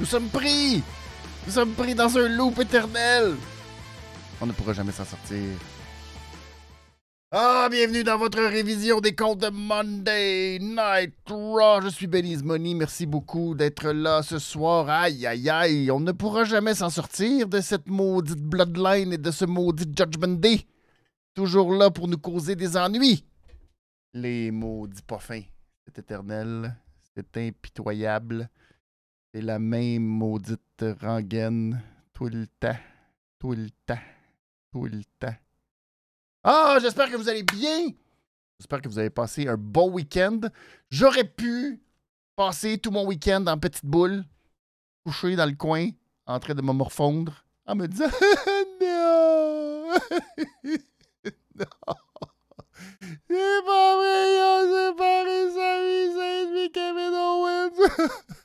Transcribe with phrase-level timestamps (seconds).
[0.00, 0.82] Nous sommes pris!
[1.46, 3.34] Nous sommes pris dans un loop éternel!
[4.40, 5.58] On ne pourra jamais s'en sortir.
[7.32, 11.80] Ah, bienvenue dans votre révision des comptes de Monday Night Raw.
[11.82, 12.74] Je suis Belize Money.
[12.74, 14.88] Merci beaucoup d'être là ce soir.
[14.88, 15.90] Aïe, aïe, aïe.
[15.90, 20.38] On ne pourra jamais s'en sortir de cette maudite Bloodline et de ce maudit Judgment
[20.38, 20.60] Day.
[21.34, 23.24] Toujours là pour nous causer des ennuis.
[24.14, 25.42] Les maudits pas fins.
[25.84, 26.74] C'est éternel.
[27.14, 28.48] C'est impitoyable.
[29.32, 31.82] C'est la même maudite rengaine.
[32.14, 32.78] Tout le temps.
[33.38, 34.00] Tout le temps.
[34.72, 35.34] Tout le temps.
[36.42, 37.90] Ah, j'espère que vous allez bien.
[38.58, 40.40] J'espère que vous avez passé un bon week-end.
[40.90, 41.82] J'aurais pu
[42.36, 44.24] passer tout mon week-end en petite boule,
[45.04, 45.90] couché dans le coin,
[46.26, 48.06] en train de me morfondre, en me disant
[48.80, 49.92] Non!
[53.28, 54.18] C'est pas vrai!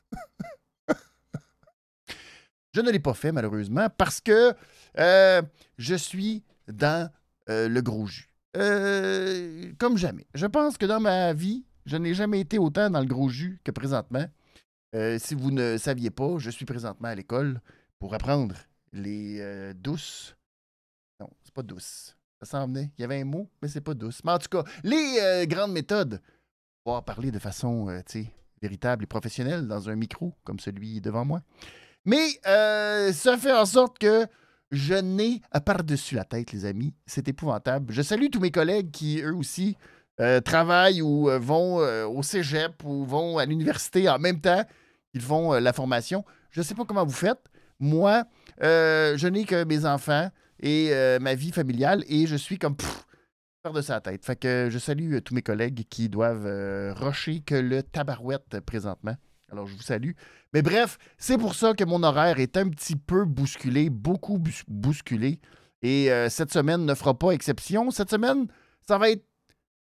[2.74, 4.54] Je ne l'ai pas fait, malheureusement, parce que
[4.98, 5.42] euh,
[5.78, 7.10] je suis dans
[7.50, 8.30] euh, le gros jus.
[8.58, 10.26] Euh, comme jamais.
[10.34, 13.60] Je pense que dans ma vie, je n'ai jamais été autant dans le gros jus
[13.64, 14.26] que présentement.
[15.18, 17.60] Si vous ne saviez pas, je suis présentement à l'école
[17.98, 18.56] pour apprendre
[18.92, 20.36] les douces.
[21.20, 22.16] Non, c'est pas douce.
[22.40, 22.92] Ça s'en venait.
[22.98, 24.22] Il y avait un mot, mais c'est pas douce.
[24.24, 26.22] Mais en tout cas, les grandes méthodes.
[26.86, 27.88] On va parler de façon
[28.62, 31.42] véritable et professionnelle dans un micro comme celui devant moi.
[32.06, 32.40] Mais
[33.14, 34.28] ça fait en sorte que
[34.72, 36.94] je n'ai par-dessus la tête, les amis.
[37.06, 37.94] C'est épouvantable.
[37.94, 39.78] Je salue tous mes collègues qui, eux aussi,
[40.20, 44.64] euh, travaillent ou euh, vont euh, au cégep ou vont à l'université en même temps
[45.12, 46.24] qu'ils font la formation.
[46.52, 47.50] Je ne sais pas comment vous faites.
[47.80, 48.24] Moi,
[48.62, 53.82] je n'ai que mes enfants et ma vie familiale et je suis comme par de
[53.82, 54.26] sa tête.
[54.26, 59.16] Fait que je salue tous mes collègues qui doivent rocher que le tabarouette présentement.
[59.54, 60.14] Alors, je vous salue.
[60.52, 65.40] Mais bref, c'est pour ça que mon horaire est un petit peu bousculé, beaucoup bousculé.
[65.84, 67.92] Et euh, cette semaine ne fera pas exception.
[67.92, 68.48] Cette semaine,
[68.88, 69.24] ça va être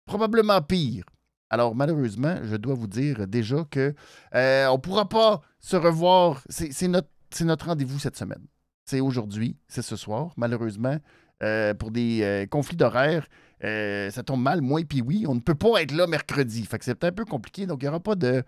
[0.06, 1.06] probablement pire.
[1.50, 3.96] Alors, malheureusement, je dois vous dire déjà que
[4.36, 6.44] euh, on ne pourra pas se revoir.
[6.50, 7.08] C'est notre,
[7.40, 8.46] notre rendez-vous cette semaine.
[8.84, 10.34] C'est aujourd'hui, c'est ce soir.
[10.36, 10.98] Malheureusement,
[11.44, 13.28] euh, pour des conflits d'horaire,
[13.64, 16.66] euh, ça tombe mal, moi et puis oui, on ne peut pas être là mercredi.
[16.66, 18.44] Fait que c'est un peu compliqué, donc il n'y aura pas de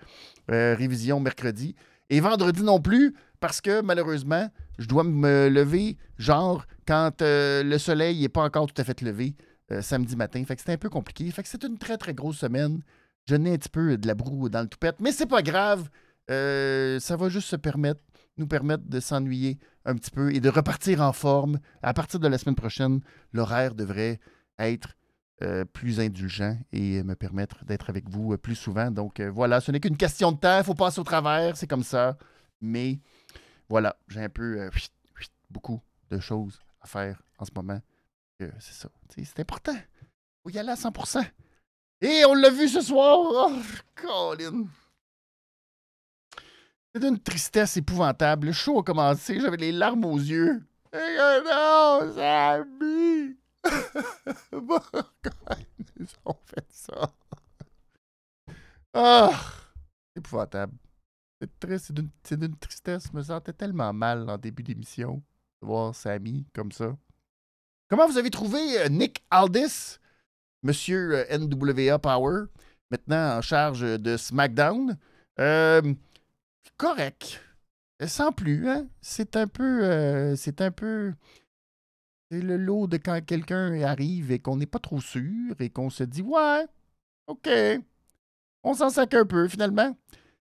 [0.51, 1.75] euh, révision mercredi.
[2.09, 7.78] Et vendredi non plus, parce que malheureusement, je dois me lever, genre, quand euh, le
[7.78, 9.35] soleil n'est pas encore tout à fait levé,
[9.81, 10.44] samedi matin.
[10.45, 11.31] Fait que c'est un peu compliqué.
[11.31, 12.81] Fait que c'est une très, très grosse semaine.
[13.27, 15.89] Je n'ai un petit peu de la broue dans le toupette, mais c'est pas grave.
[16.27, 18.01] ça va juste se permettre,
[18.38, 21.59] nous permettre de s'ennuyer un petit peu et de repartir en forme.
[21.81, 23.01] À partir de la semaine prochaine,
[23.34, 24.19] l'horaire devrait
[24.59, 24.96] être
[25.41, 28.90] euh, plus indulgent et me permettre d'être avec vous euh, plus souvent.
[28.90, 31.68] Donc euh, voilà, ce n'est qu'une question de temps, il faut passer au travers, c'est
[31.68, 32.18] comme ça.
[32.62, 33.00] Mais
[33.68, 34.69] voilà, j'ai un peu
[35.50, 37.81] beaucoup de choses à faire en ce moment.
[38.40, 39.75] c'est ça, c'est important.
[39.75, 41.25] Il faut y aller à 100%.
[42.01, 43.18] Et on l'a vu ce soir.
[43.19, 43.51] Oh,
[43.95, 44.68] Colin.
[46.95, 48.47] C'est d'une tristesse épouvantable.
[48.47, 50.63] Le show a commencé, j'avais les larmes aux yeux.
[50.94, 53.35] non, Sammy!
[54.50, 55.57] Pourquoi
[56.00, 57.11] ils ont fait ça?
[58.94, 59.29] Ah!
[60.16, 60.72] Épouvantable.
[61.41, 61.91] C'est triste,
[62.23, 63.09] c'est d'une tristesse.
[63.12, 65.22] Je me sentais tellement mal en début d'émission
[65.62, 66.95] de voir Sammy comme ça.
[67.89, 69.97] Comment vous avez trouvé euh, Nick Aldis,
[70.63, 72.45] Monsieur euh, NWA Power,
[72.89, 74.97] maintenant en charge de SmackDown?
[75.41, 75.94] Euh,
[76.78, 77.42] correct.
[78.06, 78.88] Sans plus, hein?
[79.02, 80.36] C'est un peu.
[80.36, 81.14] c'est un peu.
[82.31, 85.90] C'est le lot de quand quelqu'un arrive et qu'on n'est pas trop sûr et qu'on
[85.90, 86.66] se dit Ouais,
[87.28, 87.50] OK,
[88.64, 89.96] on s'en sac un peu finalement.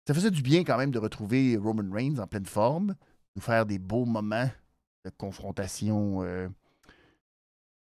[0.06, 2.94] Ça faisait du bien quand même de retrouver Roman Reigns en pleine forme,
[3.36, 4.50] nous faire des beaux moments
[5.04, 6.22] de confrontation.
[6.22, 6.48] Euh,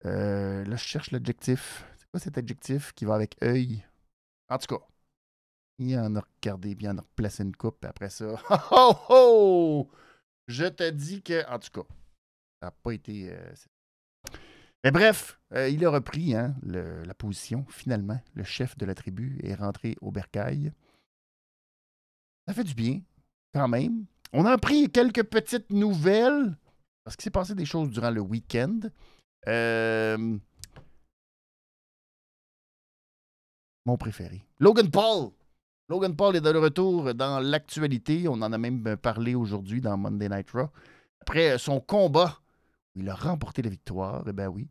[0.06, 1.84] euh, là, je cherche l'adjectif.
[1.98, 3.84] C'est quoi cet adjectif qui va avec œil?
[4.50, 4.86] En tout cas,
[5.82, 8.36] il en a regardé, bien, en a replacé une coupe, après ça.
[8.50, 9.92] Oh, oh, oh!
[10.48, 11.88] Je te dis que, en tout cas,
[12.62, 13.30] ça n'a pas été.
[13.32, 13.54] Euh,
[14.84, 18.20] mais bref, euh, il a repris hein, la position, finalement.
[18.34, 20.72] Le chef de la tribu est rentré au bercail.
[22.48, 23.02] Ça fait du bien,
[23.54, 24.06] quand même.
[24.34, 26.58] On a appris quelques petites nouvelles,
[27.04, 28.80] parce qu'il s'est passé des choses durant le week-end.
[29.48, 30.38] Euh,
[33.86, 34.44] mon préféré.
[34.60, 35.32] Logan Paul.
[35.92, 38.26] Logan Paul est de retour dans l'actualité.
[38.30, 40.70] On en a même parlé aujourd'hui dans Monday Night Raw.
[41.20, 42.40] Après son combat
[42.96, 44.70] il a remporté la victoire, eh bien oui.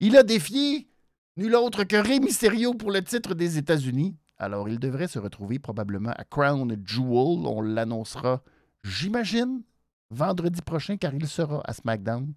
[0.00, 0.88] Il a défié
[1.36, 4.16] nul autre que Rey Mysterio pour le titre des États-Unis.
[4.38, 7.46] Alors, il devrait se retrouver probablement à Crown Jewel.
[7.46, 8.42] On l'annoncera
[8.82, 9.62] j'imagine,
[10.10, 12.32] vendredi prochain, car il sera à SmackDown.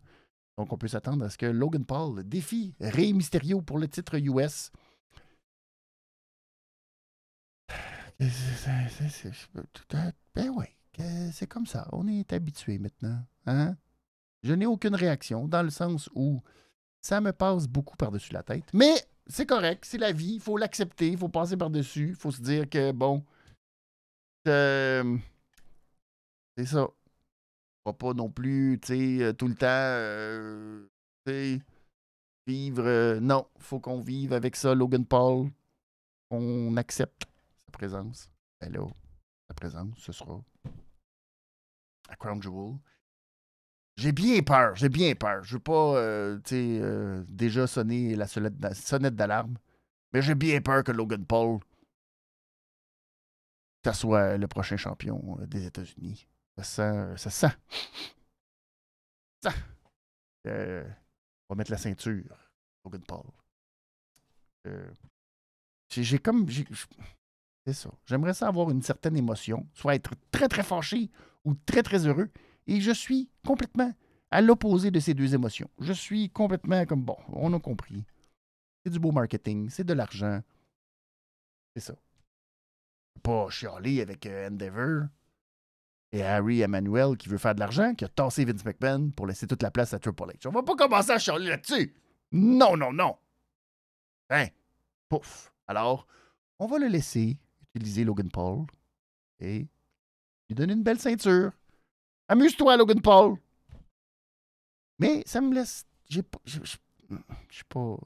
[0.57, 4.17] Donc, on peut s'attendre à ce que Logan Paul défie Rey Mysterio pour le titre
[4.17, 4.73] US.
[10.33, 10.65] Ben oui,
[11.31, 11.87] c'est comme ça.
[11.91, 13.19] On est habitué maintenant.
[13.45, 13.75] Hein?
[14.43, 16.41] Je n'ai aucune réaction dans le sens où
[17.01, 18.65] ça me passe beaucoup par-dessus la tête.
[18.73, 18.95] Mais
[19.27, 22.41] c'est correct, c'est la vie, il faut l'accepter, il faut passer par-dessus, il faut se
[22.41, 23.23] dire que, bon,
[24.47, 25.17] euh,
[26.57, 26.87] c'est ça.
[27.85, 30.87] On va pas non plus, tu sais, euh, tout le temps, euh,
[32.47, 33.19] vivre.
[33.19, 35.49] non, faut qu'on vive avec ça, Logan Paul.
[36.31, 37.25] On accepte
[37.75, 38.29] présence.
[38.59, 38.87] Ben là,
[39.47, 40.41] sa présence, ce sera
[42.09, 42.77] à Crown Jewel.
[43.97, 45.43] J'ai bien peur, j'ai bien peur.
[45.43, 49.57] Je veux pas, euh, tu sais, euh, déjà sonner la sonnette d'alarme.
[50.13, 51.59] Mais j'ai bien peur que Logan Paul,
[53.83, 56.27] ça soit le prochain champion euh, des États-Unis.
[56.57, 57.55] Ça sent, ça sent.
[59.43, 59.51] Ça.
[60.45, 62.49] on va mettre la ceinture,
[62.83, 63.25] Logan Paul.
[65.89, 66.47] j'ai comme,
[67.65, 67.89] c'est ça.
[68.05, 71.09] J'aimerais ça avoir une certaine émotion, soit être très très fâché
[71.43, 72.29] ou très très heureux.
[72.67, 73.91] Et je suis complètement
[74.31, 75.69] à l'opposé de ces deux émotions.
[75.79, 78.03] Je suis complètement comme, bon, on a compris.
[78.83, 80.41] C'est du beau marketing, c'est de l'argent.
[81.75, 81.95] C'est ça.
[83.23, 85.07] Pas chialer avec euh, Endeavor
[86.11, 89.47] et Harry Emmanuel qui veut faire de l'argent, qui a tassé Vince McMahon pour laisser
[89.47, 90.47] toute la place à Triple H.
[90.47, 91.95] On va pas commencer à chialer là-dessus.
[92.31, 93.17] Non, non, non.
[94.29, 94.47] Hein?
[95.09, 95.51] Pouf.
[95.67, 96.07] Alors,
[96.59, 97.37] on va le laisser
[97.75, 98.65] utiliser Logan Paul
[99.39, 99.67] et
[100.49, 101.51] lui donner une belle ceinture.
[102.27, 103.37] Amuse-toi, Logan Paul.
[104.99, 105.85] Mais ça me laisse.
[106.07, 106.39] J'ai pas.
[107.49, 107.97] Suis pas.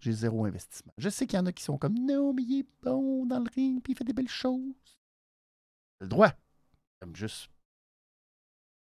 [0.00, 0.92] J'ai zéro investissement.
[0.98, 3.38] Je sais qu'il y en a qui sont comme non, mais il est bon dans
[3.38, 4.98] le ring, puis il fait des belles choses.
[6.00, 6.32] Le droit.
[7.00, 7.48] Comme juste.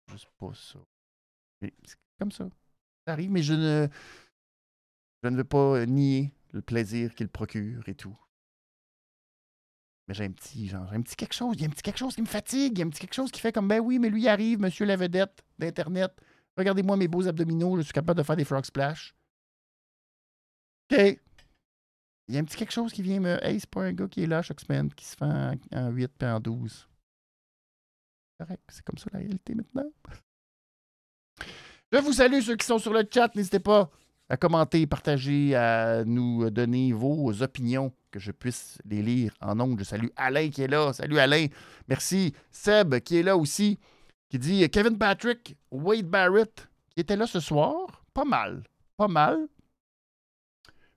[0.09, 0.79] Juste pas ça.
[1.61, 1.73] C'est
[2.17, 2.50] comme ça.
[3.06, 3.88] Ça arrive, mais je ne.
[5.21, 8.17] Je ne veux pas nier le plaisir qu'il procure et tout.
[10.09, 11.56] Mais j'ai un petit, genre, un petit quelque chose.
[11.57, 12.73] Il y a un petit quelque chose qui me fatigue.
[12.75, 14.27] Il y a un petit quelque chose qui fait comme, ben oui, mais lui, il
[14.27, 16.11] arrive, monsieur la vedette d'Internet.
[16.57, 17.77] Regardez-moi mes beaux abdominaux.
[17.77, 19.13] Je suis capable de faire des frog splash.
[20.91, 20.97] OK.
[22.27, 23.38] Il y a un petit quelque chose qui vient me.
[23.45, 24.57] Hey, c'est pas un gars qui est là chaque
[24.95, 26.88] qui se fait en, 8 puis en 12.
[28.39, 28.63] Correct.
[28.69, 29.91] C'est comme ça la réalité maintenant.
[31.91, 33.35] Je vous salue ceux qui sont sur le chat.
[33.35, 33.91] N'hésitez pas
[34.29, 39.79] à commenter, partager, à nous donner vos opinions, que je puisse les lire en ondes.
[39.79, 40.93] Je salue Alain qui est là.
[40.93, 41.47] Salut Alain.
[41.87, 42.33] Merci.
[42.51, 43.79] Seb qui est là aussi,
[44.29, 48.03] qui dit Kevin Patrick, Wade Barrett, qui était là ce soir.
[48.13, 48.63] Pas mal.
[48.97, 49.47] Pas mal.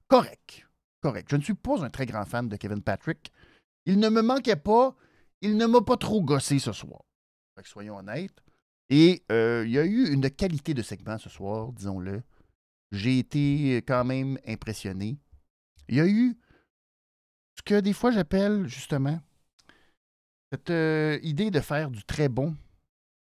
[0.08, 0.67] Correct.
[1.00, 1.28] Correct.
[1.31, 3.32] Je ne suis pas un très grand fan de Kevin Patrick.
[3.87, 4.94] Il ne me manquait pas.
[5.40, 7.00] Il ne m'a pas trop gossé ce soir.
[7.64, 8.43] soyons honnêtes.
[8.90, 12.23] Et euh, il y a eu une qualité de segment ce soir, disons-le
[12.93, 15.19] j'ai été quand même impressionné.
[15.89, 16.37] Il y a eu
[17.56, 19.21] ce que des fois j'appelle justement
[20.53, 22.55] cette euh, idée de faire du très bon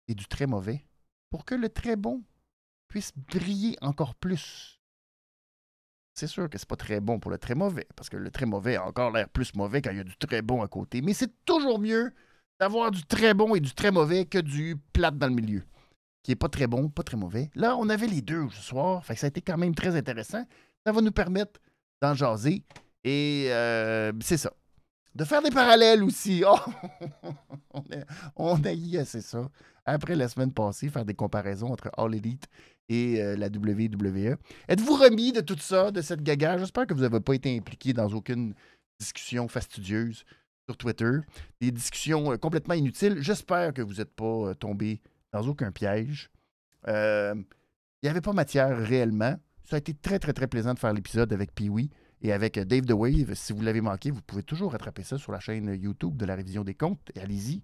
[0.08, 0.86] et du très mauvais
[1.30, 2.22] pour que le très bon
[2.88, 4.80] puisse briller encore plus.
[6.14, 8.46] C'est sûr que c'est pas très bon pour le très mauvais, parce que le très
[8.46, 11.02] mauvais a encore l'air plus mauvais quand il y a du très bon à côté.
[11.02, 12.14] Mais c'est toujours mieux
[12.58, 15.62] d'avoir du très bon et du très mauvais que du plate dans le milieu
[16.26, 17.52] qui est pas très bon, pas très mauvais.
[17.54, 20.44] Là, on avait les deux ce soir, fait ça a été quand même très intéressant.
[20.84, 21.60] Ça va nous permettre
[22.02, 22.64] d'en jaser.
[23.04, 24.52] Et euh, c'est ça.
[25.14, 26.42] De faire des parallèles aussi.
[27.78, 27.82] Oh!
[28.36, 29.50] on, a, y assez ça.
[29.84, 32.46] Après la semaine passée, faire des comparaisons entre All Elite
[32.88, 34.36] et euh, la WWE.
[34.66, 36.56] Êtes-vous remis de tout ça, de cette gaga?
[36.58, 38.54] J'espère que vous n'avez pas été impliqué dans aucune
[38.98, 40.24] discussion fastidieuse
[40.66, 41.18] sur Twitter.
[41.60, 43.18] Des discussions euh, complètement inutiles.
[43.20, 45.00] J'espère que vous n'êtes pas tombé
[45.36, 46.30] dans aucun piège.
[46.88, 47.34] Euh,
[48.02, 49.36] il n'y avait pas matière réellement.
[49.64, 51.90] Ça a été très, très, très plaisant de faire l'épisode avec Pee-Wee
[52.22, 53.34] et avec Dave The Wave.
[53.34, 56.34] Si vous l'avez manqué, vous pouvez toujours rattraper ça sur la chaîne YouTube de la
[56.34, 57.10] révision des comptes.
[57.20, 57.62] Allez-y.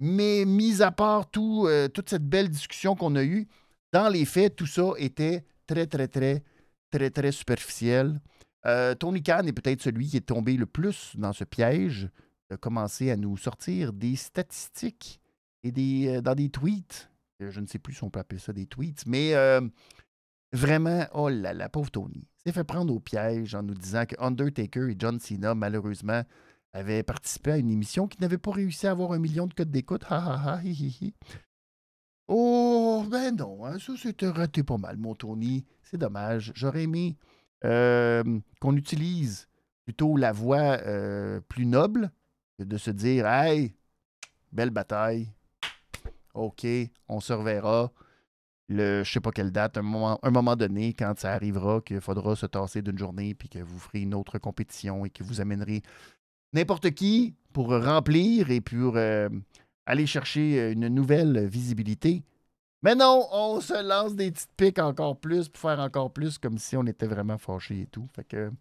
[0.00, 3.48] Mais mis à part tout, euh, toute cette belle discussion qu'on a eue,
[3.92, 6.42] dans les faits, tout ça était très, très, très,
[6.90, 8.20] très, très superficiel.
[8.66, 12.08] Euh, Tony Khan est peut-être celui qui est tombé le plus dans ce piège
[12.50, 15.20] de commencer à nous sortir des statistiques
[15.62, 17.10] et des, euh, dans des tweets.
[17.42, 19.60] Euh, je ne sais plus si on peut appeler ça des tweets, mais euh,
[20.52, 22.26] vraiment, oh là là, pauvre Tony.
[22.44, 26.22] s'est fait prendre au piège en nous disant que Undertaker et John Cena, malheureusement,
[26.72, 29.70] avaient participé à une émission qui n'avait pas réussi à avoir un million de codes
[29.70, 30.04] d'écoute.
[30.10, 31.14] Ha ha ha, hi, hi, hi.
[32.30, 35.64] Oh, ben non, hein, ça c'était raté pas mal, mon Tony.
[35.82, 36.52] C'est dommage.
[36.54, 37.16] J'aurais aimé
[37.62, 39.48] qu'on utilise
[39.84, 40.78] plutôt la voix
[41.48, 42.12] plus noble
[42.58, 43.74] de se dire Hey,
[44.52, 45.32] belle bataille,
[46.34, 46.66] OK,
[47.08, 47.90] on se reverra
[48.68, 52.46] le je sais pas quelle date, un moment, donné, quand ça arrivera, qu'il faudra se
[52.46, 55.82] tasser d'une journée, puis que vous ferez une autre compétition et que vous amènerez
[56.52, 59.28] n'importe qui pour remplir et pour euh,
[59.86, 62.22] aller chercher une nouvelle visibilité.
[62.82, 66.58] Mais non, on se lance des petites piques encore plus pour faire encore plus comme
[66.58, 68.06] si on était vraiment fâchés et tout.
[68.14, 68.52] Fait que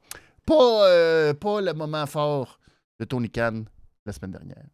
[0.45, 2.59] pas, euh, pas le moment fort
[2.99, 3.63] de Tony Khan
[4.05, 4.65] la semaine dernière.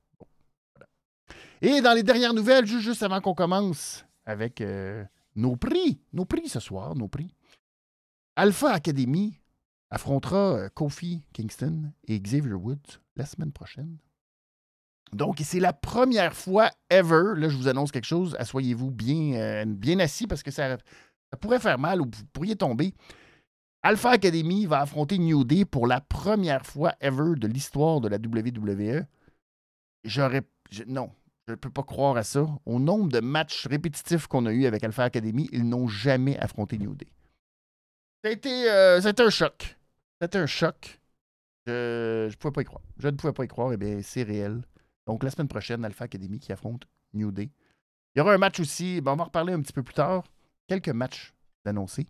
[1.61, 5.03] Et dans les dernières nouvelles, juste, avant qu'on commence avec euh,
[5.35, 7.33] nos prix, nos prix ce soir, nos prix.
[8.35, 9.39] Alpha Academy
[9.89, 13.97] affrontera euh, Kofi Kingston et Xavier Woods la semaine prochaine.
[15.13, 19.99] Donc, c'est la première fois ever, là je vous annonce quelque chose, assoyez-vous bien, euh,
[19.99, 20.77] assis parce que ça,
[21.29, 22.93] ça pourrait faire mal ou vous pourriez tomber.
[23.83, 28.17] Alpha Academy va affronter New Day pour la première fois ever de l'histoire de la
[28.17, 29.05] WWE.
[30.05, 30.41] J'aurais.
[30.87, 31.11] Non,
[31.47, 32.47] je ne peux pas croire à ça.
[32.65, 36.77] Au nombre de matchs répétitifs qu'on a eu avec Alpha Academy, ils n'ont jamais affronté
[36.77, 37.07] New Day.
[38.23, 39.77] Ça a été, euh, un choc.
[40.21, 41.01] C'était un choc.
[41.67, 42.83] Je ne pouvais pas y croire.
[42.97, 43.73] Je ne pouvais pas y croire.
[43.73, 44.61] Eh bien, c'est réel.
[45.05, 47.49] Donc, la semaine prochaine, Alpha Academy qui affronte New Day.
[48.15, 48.99] Il y aura un match aussi.
[49.01, 50.23] on va en reparler un petit peu plus tard.
[50.67, 51.33] Quelques matchs
[51.65, 52.07] d'annoncer.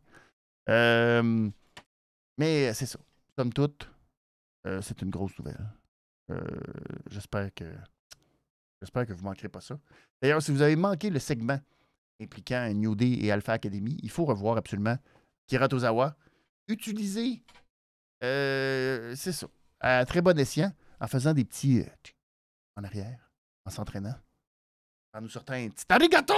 [0.69, 1.49] Euh,
[2.37, 2.99] mais c'est ça.
[3.35, 3.89] Somme toute,
[4.67, 5.69] euh, c'est une grosse nouvelle.
[7.09, 7.65] J'espère que
[8.83, 9.79] J'espère que vous ne manquerez pas ça.
[10.21, 11.57] D'ailleurs, si vous avez manqué le segment
[12.21, 14.97] impliquant New Day et Alpha Academy, il faut revoir absolument
[15.47, 16.17] Kira Tozawa.
[16.67, 17.41] Utilisez,
[18.25, 19.47] euh, c'est ça,
[19.79, 21.85] à très bon escient, en faisant des petits euh,
[22.75, 23.31] en arrière,
[23.65, 24.15] en s'entraînant,
[25.13, 26.33] en nous sortant un petit arigato!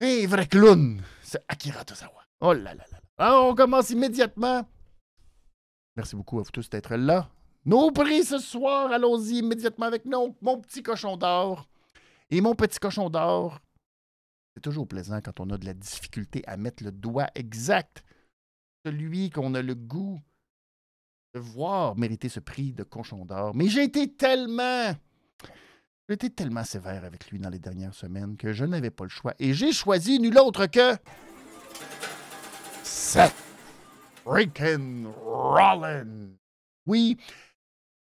[0.00, 2.22] Un vrai clown, c'est Akira Tozawa.
[2.38, 3.00] Oh là là là.
[3.18, 4.64] Alors, on commence immédiatement.
[5.96, 7.28] Merci beaucoup à vous tous d'être là.
[7.64, 11.68] Nos prix ce soir, allons-y immédiatement avec mon petit cochon d'or.
[12.30, 13.60] Et mon petit cochon d'or,
[14.54, 18.02] c'est toujours plaisant quand on a de la difficulté à mettre le doigt exact.
[18.84, 20.20] Celui qu'on a le goût
[21.34, 23.54] de voir mériter ce prix de cochon d'or.
[23.54, 24.92] Mais j'ai été tellement.
[26.08, 29.10] J'ai été tellement sévère avec lui dans les dernières semaines que je n'avais pas le
[29.10, 29.34] choix.
[29.38, 30.96] Et j'ai choisi nul autre que.
[32.82, 33.34] Seth
[34.24, 35.06] freaking.
[36.86, 37.16] Oui,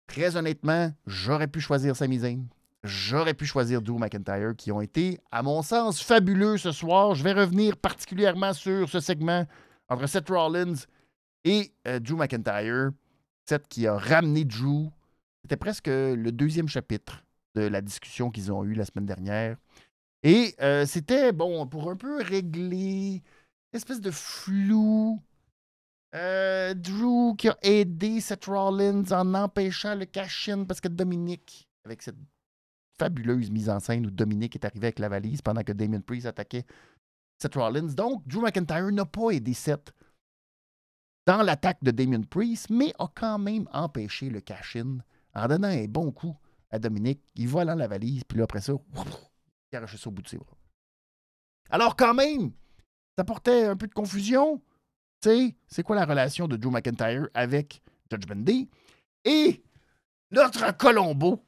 [0.08, 2.46] Très honnêtement, j'aurais pu choisir Sami Zayn.
[2.82, 7.14] J'aurais pu choisir Drew McIntyre, qui ont été, à mon sens, fabuleux ce soir.
[7.14, 9.46] Je vais revenir particulièrement sur ce segment
[9.88, 10.74] entre Seth Rollins
[11.44, 12.90] et euh, Drew McIntyre.
[13.46, 14.88] Seth qui a ramené Drew.
[15.42, 17.24] C'était presque le deuxième chapitre
[17.54, 19.56] de la discussion qu'ils ont eue la semaine dernière.
[20.22, 23.22] Et euh, c'était, bon, pour un peu régler
[23.72, 25.20] espèce de flou
[26.14, 32.02] euh, Drew qui a aidé Seth Rollins en empêchant le cash-in parce que Dominique, avec
[32.02, 32.16] cette
[32.98, 36.26] fabuleuse mise en scène où Dominique est arrivé avec la valise pendant que Damien Priest
[36.26, 36.64] attaquait
[37.38, 37.94] Seth Rollins.
[37.94, 39.92] Donc, Drew McIntyre n'a pas aidé Seth
[41.26, 44.98] dans l'attaque de Damien Priest, mais a quand même empêché le cash-in
[45.34, 46.34] en donnant un bon coup
[46.70, 47.22] à Dominique.
[47.34, 50.28] Il volant la valise, puis là, après ça, il a arraché ça au bout de
[50.28, 50.56] ses bras.
[51.70, 52.52] Alors, quand même,
[53.16, 54.62] ça portait un peu de confusion.
[55.22, 58.68] Sais, c'est quoi la relation de Joe McIntyre avec Judgment Day?
[59.24, 59.62] Et
[60.30, 61.42] notre Colombo,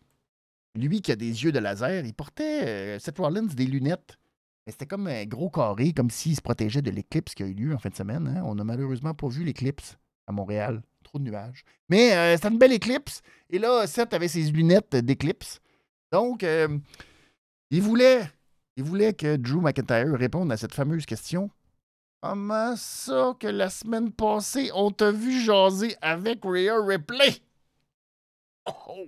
[0.74, 4.18] lui qui a des yeux de laser, il portait, euh, Seth Rollins, des lunettes.
[4.66, 7.74] C'était comme un gros carré, comme s'il se protégeait de l'éclipse qui a eu lieu
[7.74, 8.26] en fin de semaine.
[8.28, 8.42] Hein.
[8.44, 9.96] On n'a malheureusement pas vu l'éclipse
[10.26, 10.82] à Montréal.
[11.02, 11.64] Trop de nuages.
[11.88, 13.22] Mais euh, c'était une belle éclipse.
[13.48, 15.60] Et là, Seth avait ses lunettes d'éclipse.
[16.12, 16.78] Donc, euh,
[17.70, 18.22] il, voulait,
[18.76, 21.50] il voulait que Drew McIntyre réponde à cette fameuse question
[22.20, 27.36] Comment ça que la semaine passée, on t'a vu jaser avec Rhea Ripley?
[28.66, 29.06] Oh!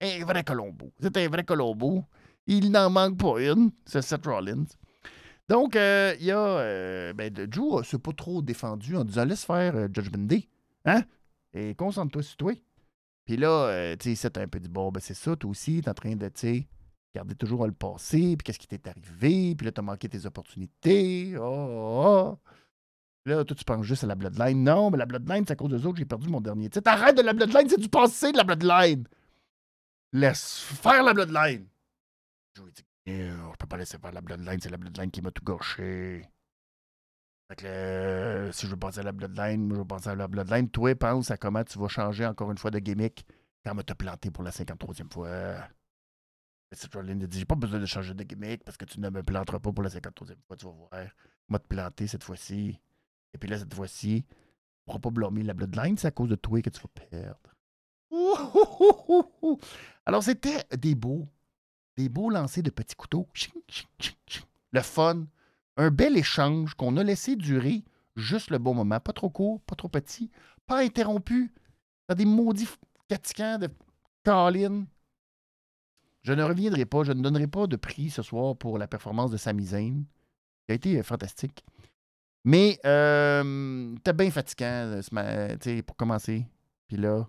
[0.00, 0.90] Un vrai Colombo.
[0.98, 2.04] C'est un vrai Colombo.
[2.46, 4.64] Il n'en manque pas une, c'est Seth Rollins.
[5.48, 6.38] Donc, euh, il y a.
[6.38, 10.48] Euh, ben, Drew s'est pas trop défendu en disant laisse faire euh, Judgment Day.
[10.86, 11.04] Hein?
[11.52, 12.52] Et concentre-toi sur toi.
[13.26, 15.90] Puis là, tu sais, a un peu dit bon, ben c'est ça, toi aussi, t'es
[15.90, 16.66] en train de, tu
[17.14, 21.34] Regardez toujours le passé, puis qu'est-ce qui t'est arrivé, puis là, t'as manqué tes opportunités.
[21.38, 22.38] Oh, oh.
[23.26, 24.64] Là, toi, tu penses juste à la Bloodline.
[24.64, 26.90] Non, mais la Bloodline, c'est à cause des autres j'ai perdu mon dernier titre.
[26.90, 29.06] Arrête de la Bloodline, c'est du passé de la Bloodline.
[30.12, 31.66] Laisse faire la Bloodline.
[32.56, 35.30] Je lui dis, je peux pas laisser faire la Bloodline, c'est la Bloodline qui m'a
[35.30, 36.28] tout gâché.
[37.48, 40.26] Fait que euh, si je veux passer à la Bloodline, je veux passer à la
[40.26, 40.68] Bloodline.
[40.70, 43.26] Toi, pense à comment tu vas changer encore une fois de gimmick
[43.64, 45.56] quand tu te planté pour la 53e fois.
[46.74, 49.22] Seth Rollins dit J'ai pas besoin de changer de gimmick parce que tu ne me
[49.22, 50.90] planteras pas pour la 53e fois, tu vas voir.
[51.48, 52.80] Moi, te planter cette fois-ci.
[53.34, 54.24] Et puis là, cette fois-ci,
[54.86, 57.38] on ne pas blâmer la Bloodline, c'est à cause de toi que tu vas perdre.
[60.06, 61.26] Alors, c'était des beaux,
[61.96, 63.28] des beaux lancers de petits couteaux.
[64.72, 65.26] Le fun.
[65.76, 67.82] Un bel échange qu'on a laissé durer
[68.16, 69.00] juste le bon moment.
[69.00, 70.30] Pas trop court, pas trop petit,
[70.66, 71.52] pas interrompu.
[72.06, 72.68] Pas des maudits
[73.08, 73.68] caticans de
[74.24, 74.84] Colin.
[76.22, 79.30] Je ne reviendrai pas, je ne donnerai pas de prix ce soir pour la performance
[79.30, 80.04] de Sami Zayn,
[80.66, 81.64] qui a été euh, fantastique.
[82.44, 86.46] Mais euh, c'était bien fatigant euh, pour commencer.
[86.88, 87.28] Puis là,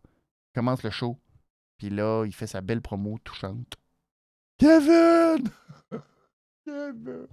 [0.53, 1.17] commence le show.
[1.77, 3.75] Puis là, il fait sa belle promo touchante.
[4.57, 5.49] Kevin!
[6.65, 7.27] Kevin!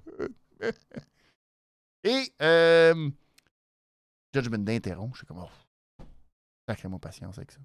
[2.05, 3.11] Et euh,
[4.33, 4.65] Judgment.
[4.67, 6.05] Je suis comme, oh,
[6.69, 7.61] sacrément patience avec ça.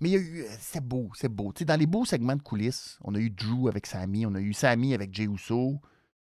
[0.00, 0.42] Mais il y a eu.
[0.42, 1.52] Euh, c'est beau, c'est beau.
[1.56, 4.40] sais, dans les beaux segments de coulisses, on a eu Drew avec Sammy, on a
[4.40, 5.80] eu Sammy avec Jey Uso.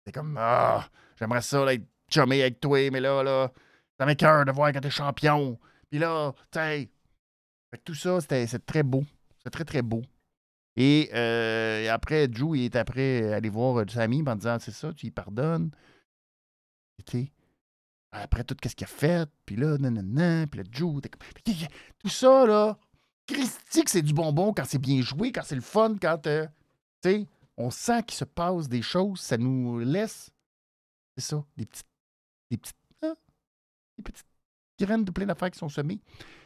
[0.05, 3.51] C'est comme, ah, j'aimerais ça là, être chumé avec toi, mais là, là,
[3.97, 5.59] ça m'écœure de voir quand t'es champion.
[5.89, 6.89] Puis là, tu sais.
[7.85, 9.03] Tout ça, c'était très beau.
[9.43, 10.01] C'est très, très beau.
[10.75, 14.93] Et, euh, après, Drew, il est après aller voir euh, Sammy en disant C'est ça,
[14.93, 15.71] tu y pardonnes.
[17.05, 17.31] sais,
[18.11, 20.99] après tout ce qu'il a fait, puis là, nanana, puis là, Drew,
[21.99, 22.77] tout ça, là,
[23.33, 26.45] Christique, c'est du bonbon quand c'est bien joué, quand c'est le fun, quand, euh,
[27.01, 30.31] tu sais, on sent qu'il se passe des choses, ça nous laisse,
[31.15, 31.87] c'est ça, des petites,
[32.49, 33.15] des petites, hein,
[33.97, 34.25] des petites
[34.79, 35.99] graines de plein d'affaires qui sont semées.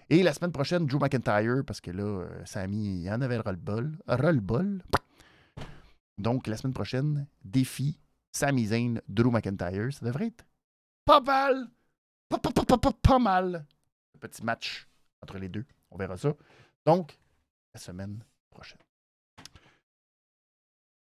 [0.10, 3.42] Et la semaine prochaine, Drew McIntyre, parce que là, euh, Sammy, il en avait le
[3.42, 3.98] roll-ball.
[4.08, 4.84] Roll-ball.
[6.18, 7.98] Donc, la semaine prochaine, défi
[8.32, 9.94] Sami Zayn, Drew McIntyre.
[9.94, 10.46] Ça devrait être
[11.06, 11.68] pas mal.
[12.28, 13.66] Pas, pas, pas, pas, pas mal.
[14.16, 14.88] Un petit match
[15.22, 15.66] entre les deux.
[15.90, 16.34] On verra ça.
[16.86, 17.18] Donc,
[17.74, 18.80] la semaine prochaine.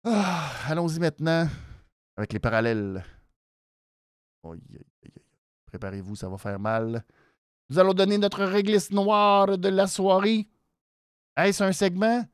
[0.04, 1.48] Ah, allons-y maintenant
[2.18, 3.04] avec les parallèles.
[5.68, 7.04] Préparez-vous, ça va faire mal.
[7.70, 10.48] Nous allons donner notre réglisse noire de la soirée.
[11.38, 12.26] Est-ce un segment?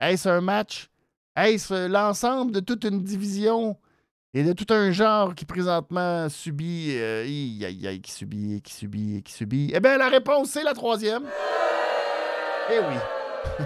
[0.00, 0.90] Est-ce un match?
[1.36, 3.76] Est-ce l'ensemble de toute une division
[4.34, 9.70] et de tout un genre qui présentement subit, euh, qui subit, qui subit, qui subit?
[9.74, 11.24] Eh bien, la réponse, c'est la troisième.
[12.70, 12.94] Eh oui.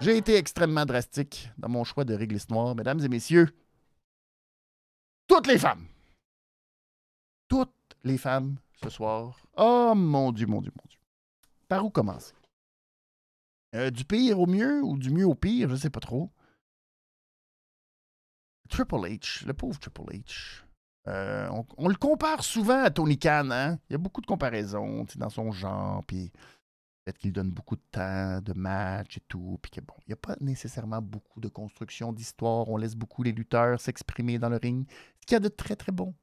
[0.00, 3.48] J'ai été extrêmement drastique dans mon choix de réglisse noire, mesdames et messieurs.
[5.26, 5.86] Toutes les femmes.
[7.48, 7.72] Toutes
[8.04, 9.38] les femmes ce soir.
[9.56, 10.98] Oh mon Dieu, mon Dieu, mon Dieu.
[11.68, 12.32] Par où commencer?
[13.74, 16.30] Euh, du pire au mieux ou du mieux au pire, je sais pas trop.
[18.70, 20.62] Triple H, le pauvre Triple H.
[21.08, 23.78] Euh, on, le compare souvent à Tony Khan, hein?
[23.88, 26.32] Il y a beaucoup de comparaisons dans son genre, puis
[27.06, 30.14] peut-être qu'il donne beaucoup de temps de match et tout, puis que bon, il n'y
[30.14, 32.68] a pas nécessairement beaucoup de construction d'histoire.
[32.68, 34.86] On laisse beaucoup les lutteurs s'exprimer dans le ring,
[35.20, 36.14] ce qui a de très très bon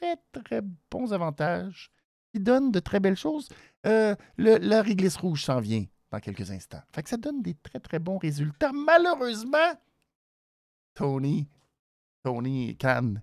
[0.00, 1.90] très, très bons avantages
[2.32, 3.48] qui donnent de très belles choses.
[3.86, 6.82] Euh, le, la réglisse rouge s'en vient dans quelques instants.
[6.94, 8.72] Fait que ça donne des très, très bons résultats.
[8.72, 9.74] Malheureusement,
[10.94, 11.48] Tony,
[12.22, 13.14] Tony Khan,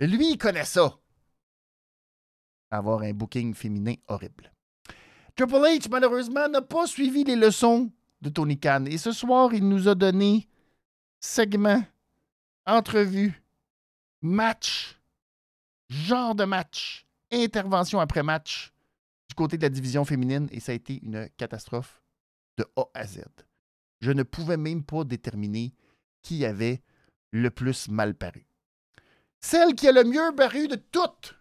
[0.00, 0.98] lui, il connaît ça.
[2.70, 4.52] Avoir un booking féminin horrible.
[5.36, 8.86] Triple H, malheureusement, n'a pas suivi les leçons de Tony Khan.
[8.86, 10.48] Et ce soir, il nous a donné
[11.20, 11.84] segment,
[12.64, 13.42] entrevue,
[14.22, 14.98] match,
[15.90, 18.72] genre de match, intervention après match
[19.28, 22.02] du côté de la division féminine et ça a été une catastrophe
[22.56, 23.24] de A à Z.
[24.00, 25.74] Je ne pouvais même pas déterminer
[26.22, 26.82] qui avait
[27.30, 28.46] le plus mal paru.
[29.40, 31.34] Celle qui a le mieux paru de toutes,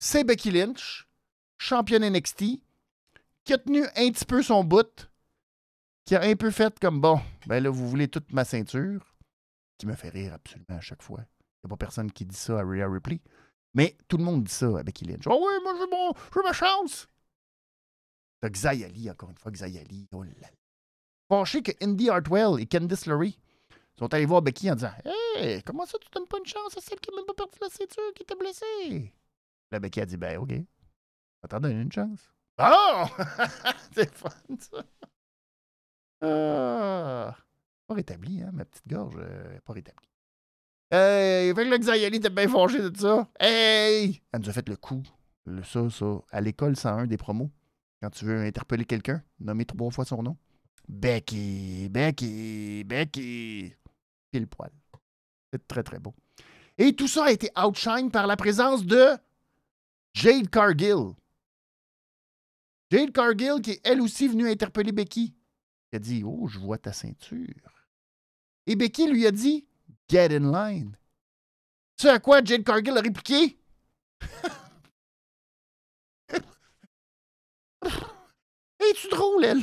[0.00, 1.08] c'est Becky Lynch,
[1.58, 2.60] championne NXT,
[3.44, 5.10] qui a tenu un petit peu son bout,
[6.04, 9.16] qui a un peu fait comme bon, ben là, vous voulez toute ma ceinture,
[9.78, 11.20] qui me fait rire absolument à chaque fois.
[11.20, 13.20] Il n'y a pas personne qui dit ça à Rhea Ripley.
[13.74, 15.26] Mais tout le monde dit ça à Becky Lynch.
[15.26, 17.06] Oh oui, moi, j'ai, mon, j'ai ma chance.
[18.40, 20.08] T'as Xayali, encore une fois, Xayali.
[20.12, 20.48] Oh là là.
[21.28, 23.38] Fâché que Indy Hartwell et Candice LeRae
[23.96, 24.92] sont allés voir Becky en disant
[25.36, 27.58] Hey, comment ça, tu donnes pas une chance à celle qui n'a même pas perdu
[27.60, 29.12] la ceinture, qui t'a blessé?
[29.70, 30.52] Là, Becky a dit Ben, OK.
[31.42, 32.32] On t'en donner une chance.
[32.60, 33.04] Oh
[33.92, 34.84] C'est fun, ça.
[36.22, 37.36] Ah.
[37.86, 39.16] Pas rétabli, hein, ma petite gorge.
[39.18, 40.08] Euh, pas rétablie.
[40.90, 43.28] Hey, fait que le Xayali était bien fâché de ça.
[43.38, 44.20] Hey!
[44.32, 45.02] Elle nous a fait le coup.
[45.46, 46.20] Le, ça, ça.
[46.30, 47.50] À l'école 101 des promos.
[48.02, 50.36] Quand tu veux interpeller quelqu'un, nommer trois fois son nom.
[50.88, 53.74] Becky, Becky, Becky.
[54.30, 54.70] Pile poil.
[55.52, 56.14] C'est très, très beau.
[56.78, 59.16] Et tout ça a été outshine par la présence de
[60.14, 61.14] Jade Cargill.
[62.90, 65.34] Jade Cargill, qui est elle aussi venue interpeller Becky.
[65.92, 67.86] Elle a dit Oh, je vois ta ceinture.
[68.66, 69.66] Et Becky lui a dit
[70.08, 70.96] Get in line.
[71.96, 73.56] Sais à quoi Jade Cargill a répliqué?
[78.80, 79.62] Es-tu drôle, elle?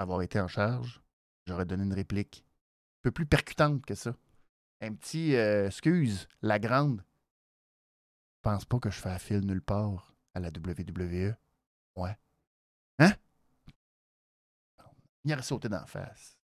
[0.00, 1.02] avoir été en charge,
[1.46, 4.16] j'aurais donné une réplique un peu plus percutante que ça.
[4.80, 7.04] Un petit euh, excuse, la grande.
[8.40, 11.36] Je pense pas que je fais fil nulle part à la WWE.
[11.94, 12.16] Ouais.
[12.98, 13.12] Hein?
[15.24, 16.38] Il aurait sauté d'en face.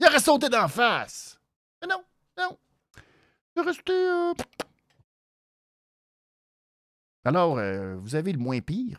[0.00, 1.38] Il aurait sauté d'en face!
[1.82, 2.02] Mais non,
[2.38, 2.58] non.
[3.54, 3.92] Il est resté.
[3.92, 4.32] Euh,
[7.26, 8.98] Alors, euh, vous avez le moins pire.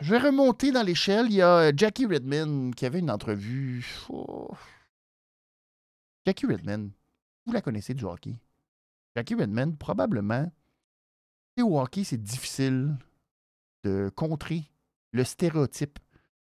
[0.00, 1.26] Je vais remonter dans l'échelle.
[1.26, 3.84] Il y a Jackie Redman qui avait une entrevue.
[6.24, 6.92] Jackie Redman,
[7.46, 8.36] vous la connaissez du hockey?
[9.16, 10.50] Jackie Redman, probablement,
[11.62, 12.96] au hockey, c'est difficile
[13.84, 14.70] de contrer
[15.12, 15.98] le stéréotype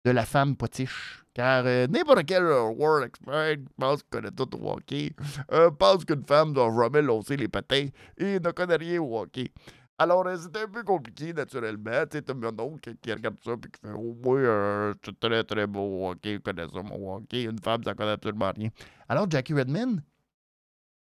[0.05, 1.23] de la femme potiche.
[1.33, 5.11] Car euh, n'importe quel euh, world expert pense qu'il connaît tout au hockey,
[5.51, 7.87] euh, pense qu'une femme doit vraiment lancer les patins
[8.17, 9.51] et ne connaît rien au hockey.
[9.97, 12.05] Alors, c'est un peu compliqué, naturellement.
[12.11, 15.67] Tu sais, mon oncle qui regarde ça et qui fait Oh, moi, c'est très, très
[15.67, 17.43] beau hockey, je connais ça, mon hockey.
[17.43, 18.69] Une femme, ça connaît absolument rien.
[19.07, 20.01] Alors, Jackie Redman,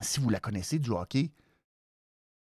[0.02, 1.32] si vous la connaissez du hockey,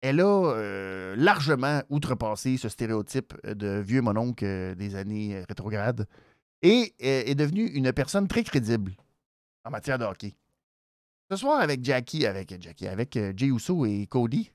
[0.01, 6.07] elle a largement outrepassé ce stéréotype de vieux mononcle des années rétrogrades
[6.61, 8.93] et est devenue une personne très crédible
[9.65, 10.35] en matière de hockey.
[11.29, 14.51] Ce soir, avec Jackie, avec Jackie, avec Jay Uso et Cody,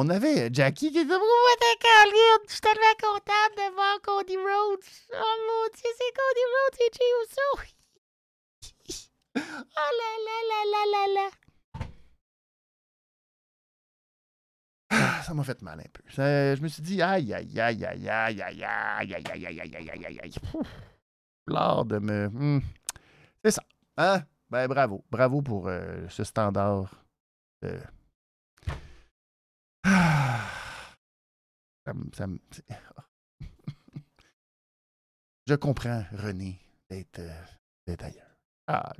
[0.00, 2.44] on avait Jackie qui disait Pourquoi t'es Caroline?
[2.46, 4.84] Je suis tellement contente de voir Cody Rhodes.
[5.12, 7.50] Oh mon Dieu, c'est Cody Rhodes et Jay Uso.
[9.36, 9.40] oh
[9.74, 11.47] là là là là là là.
[15.28, 16.02] Ça m'a fait mal un peu.
[16.08, 19.90] je me suis dit, aïe, aïe, aïe, aïe, aïe, aïe, aïe, aïe, aïe, aïe, aïe,
[19.90, 20.34] aïe, aïe, aïe.
[21.46, 22.62] L'art de me.
[23.44, 23.62] C'est ça.
[23.98, 24.22] Hein?
[24.48, 25.04] Ben, bravo.
[25.10, 25.68] Bravo pour
[26.08, 27.04] ce standard.
[31.84, 32.38] Ça me.
[35.46, 37.20] je comprends, René, d'être
[38.02, 38.38] ailleurs.
[38.66, 38.94] Ah,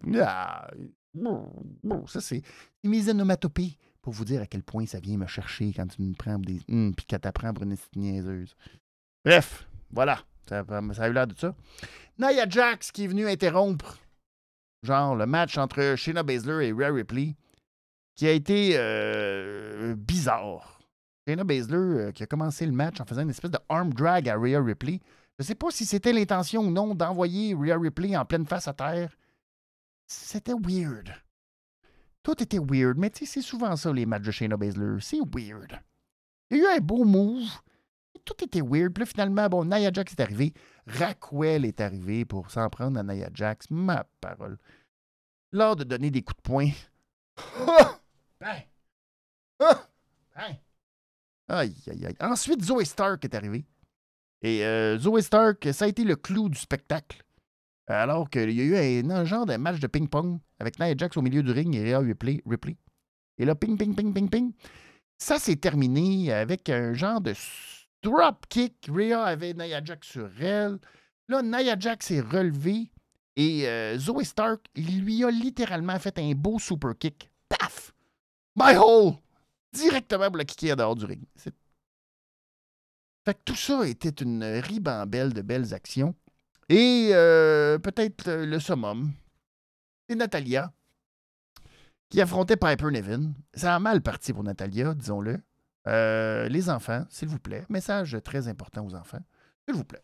[2.07, 2.43] ça, c'est
[2.85, 6.15] mes onomatopées pour vous dire à quel point ça vient me chercher quand tu me
[6.15, 6.63] prends des.
[6.71, 8.57] Hum, puis quand t'apprends pour une niaiseuse.
[9.23, 10.21] Bref, voilà.
[10.49, 11.55] Ça, a eu l'air de ça.
[12.19, 13.99] Nia Jax qui est venu interrompre,
[14.83, 17.37] genre, le match entre Shayna Baszler et Rhea Ripley,
[18.15, 20.81] qui a été euh, bizarre.
[21.27, 24.27] Shayna Baszler euh, qui a commencé le match en faisant une espèce de arm drag
[24.27, 25.01] à Rhea Ripley.
[25.39, 28.69] Je ne sais pas si c'était l'intention ou non d'envoyer Rhea Ripley en pleine face
[28.69, 29.15] à terre.
[30.07, 31.13] C'était weird.
[32.23, 34.99] Tout était weird, mais tu sais, c'est souvent ça, les matchs de Shayna Baszler.
[35.01, 35.81] C'est weird.
[36.51, 37.49] Il y a eu un beau move.
[38.25, 38.93] Tout était weird.
[38.93, 40.53] Puis là, finalement, bon, Nia Jax est arrivé.
[40.87, 43.71] Raquel est arrivé pour s'en prendre à Nia Jax.
[43.71, 44.59] Ma parole.
[45.53, 46.71] Lors de donner des coups de poing.
[48.41, 48.63] ben.
[49.59, 50.57] ben.
[51.49, 52.17] Aïe, aïe, aïe.
[52.21, 53.65] Ensuite, Zoe Stark est arrivé.
[54.43, 57.25] Et euh, Zoe Stark, ça a été le clou du spectacle.
[57.89, 61.23] Alors qu'il y a eu un, genre de match de ping-pong avec Nia Jax au
[61.23, 62.77] milieu du ring et Rhea Ripley, Ripley.
[63.39, 64.53] Et là, ping, ping, ping, ping, ping.
[65.17, 67.35] Ça s'est terminé avec un genre de
[68.03, 68.89] drop kick.
[68.93, 70.79] Rhea avait Nia Jax sur elle.
[71.29, 72.91] Là, Nia Jax s'est relevée
[73.37, 77.31] et euh, Zoe Stark lui a littéralement fait un beau super kick.
[77.49, 77.95] Paf!
[78.55, 79.15] My hole!
[79.73, 81.23] Directement pour la kicker dehors du ring.
[81.37, 81.53] Fait
[83.35, 86.15] que tout ça était une ribambelle de belles actions.
[86.69, 89.13] Et euh, peut-être euh, le summum,
[90.09, 90.73] c'est Natalia
[92.11, 93.33] qui affrontait Piper Nevin.
[93.55, 95.41] Ça a mal parti pour Natalia, disons-le.
[95.87, 99.21] Euh, les enfants, s'il vous plaît, message très important aux enfants,
[99.67, 100.03] s'il vous plaît.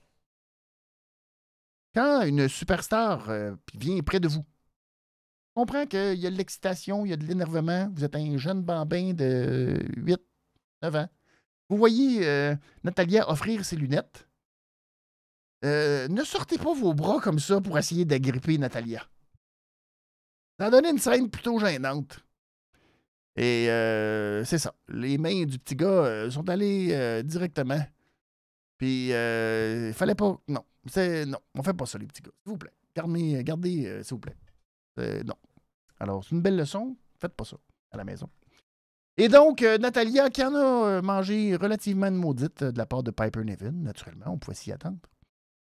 [1.95, 3.29] Quand une superstar
[3.75, 4.45] vient près de vous,
[5.55, 8.63] comprends qu'il y a de l'excitation, il y a de l'énervement, vous êtes un jeune
[8.63, 10.21] bambin de 8,
[10.83, 11.09] 9 ans.
[11.69, 14.27] Vous voyez Natalia offrir ses lunettes
[15.65, 19.03] euh, ne sortez pas vos bras comme ça pour essayer d'agripper Natalia.
[20.59, 22.21] Ça a donné une scène plutôt gênante.
[23.37, 24.75] Et euh, c'est ça.
[24.89, 27.81] Les mains du petit gars euh, sont allées directement.
[28.77, 30.39] Puis il fallait pas.
[30.49, 30.65] Non.
[30.87, 31.25] C'est.
[31.25, 31.39] Non.
[31.55, 32.33] On fait pas ça, les petits gars.
[32.43, 32.73] S'il vous plaît.
[32.95, 34.37] Gardez, gardez s'il vous plaît.
[35.25, 35.35] non.
[35.99, 36.97] Alors, c'est une belle leçon.
[37.19, 37.57] Faites pas ça
[37.91, 38.29] à la maison.
[39.17, 43.71] Et donc, Natalia, qui en a mangé relativement maudite de la part de Piper Nevin,
[43.71, 44.99] naturellement, on pouvait s'y attendre.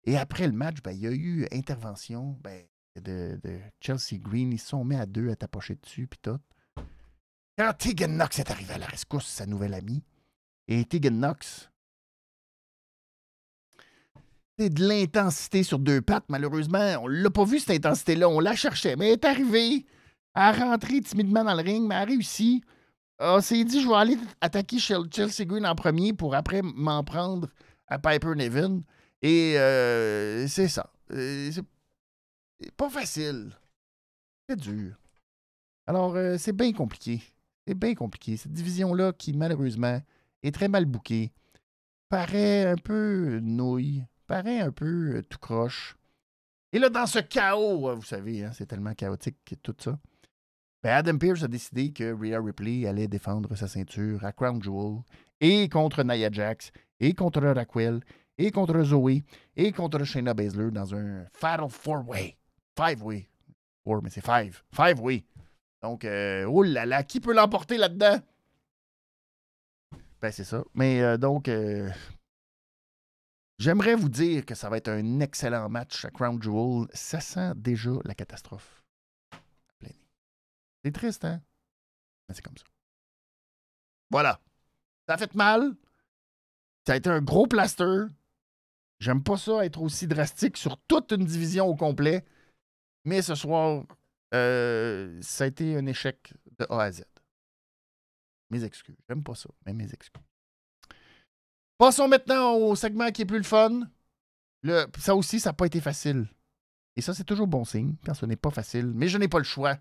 [0.07, 2.63] Et après le match, ben, il y a eu intervention ben,
[2.95, 3.37] de,
[3.81, 4.53] Chelsea Green.
[4.53, 6.39] Ils se sont mis à deux à tapocher dessus, puis tout.
[7.57, 10.01] Quand Tegan Knox est arrivé à la rescousse, sa nouvelle amie,
[10.69, 11.69] et Tegan Knox,
[14.57, 16.95] c'est de l'intensité sur deux pattes, malheureusement.
[17.01, 18.29] On l'a pas vu, cette intensité-là.
[18.29, 19.85] On la cherchait, mais elle est arrivée
[20.33, 22.63] à rentrer timidement dans le ring, mais elle a réussi.
[23.19, 27.49] On s'est dit, je vais aller attaquer Chelsea Green en premier pour après m'en prendre
[27.87, 28.83] à Piper Nevin.
[29.21, 30.91] Et euh, c'est ça.
[31.11, 31.51] Euh,
[32.75, 33.51] pas facile.
[34.47, 34.95] C'est dur.
[35.87, 37.21] Alors, euh, c'est bien compliqué.
[37.65, 38.37] C'est bien compliqué.
[38.37, 40.01] Cette division-là, qui malheureusement
[40.43, 41.31] est très mal bouquée,
[42.09, 45.97] paraît un peu nouille, paraît un peu euh, tout croche.
[46.73, 49.97] Et là, dans ce chaos, vous savez, hein, c'est tellement chaotique tout ça.
[50.83, 55.01] Ben Adam Pierce a décidé que Rhea Ripley allait défendre sa ceinture à Crown Jewel
[55.41, 58.01] et contre Nia Jax et contre Raquel
[58.37, 59.23] et contre Zoe
[59.55, 62.37] et contre Shayna Baszler dans un Fatal Four-Way.
[62.77, 63.29] Five-Way.
[63.83, 64.61] Four, mais c'est five.
[64.71, 65.25] Five-Way.
[65.81, 68.19] Donc, euh, oh là là, qui peut l'emporter là-dedans?
[70.21, 70.63] Ben, c'est ça.
[70.73, 71.89] Mais euh, donc, euh,
[73.59, 76.87] j'aimerais vous dire que ça va être un excellent match à Crown Jewel.
[76.93, 78.83] Ça sent déjà la catastrophe.
[80.83, 81.41] C'est triste, hein?
[82.27, 82.63] Mais c'est comme ça.
[84.09, 84.39] Voilà.
[85.07, 85.75] Ça a fait mal.
[86.85, 88.05] Ça a été un gros plaster.
[88.99, 92.25] J'aime pas ça être aussi drastique sur toute une division au complet.
[93.05, 93.85] Mais ce soir,
[94.33, 97.03] euh, ça a été un échec de A à Z.
[98.49, 98.97] Mes excuses.
[99.07, 100.23] J'aime pas ça, mais mes excuses.
[101.77, 103.81] Passons maintenant au segment qui est plus le fun.
[104.97, 106.27] Ça aussi, ça n'a pas été facile.
[106.95, 108.87] Et ça, c'est toujours bon signe quand ce n'est pas facile.
[108.87, 109.77] Mais je n'ai pas le choix.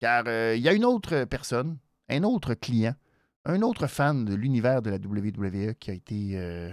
[0.00, 1.78] Car euh, il y a une autre personne,
[2.08, 2.96] un autre client,
[3.44, 6.72] un autre fan de l'univers de la WWE qui a été euh,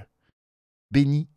[0.90, 1.30] béni,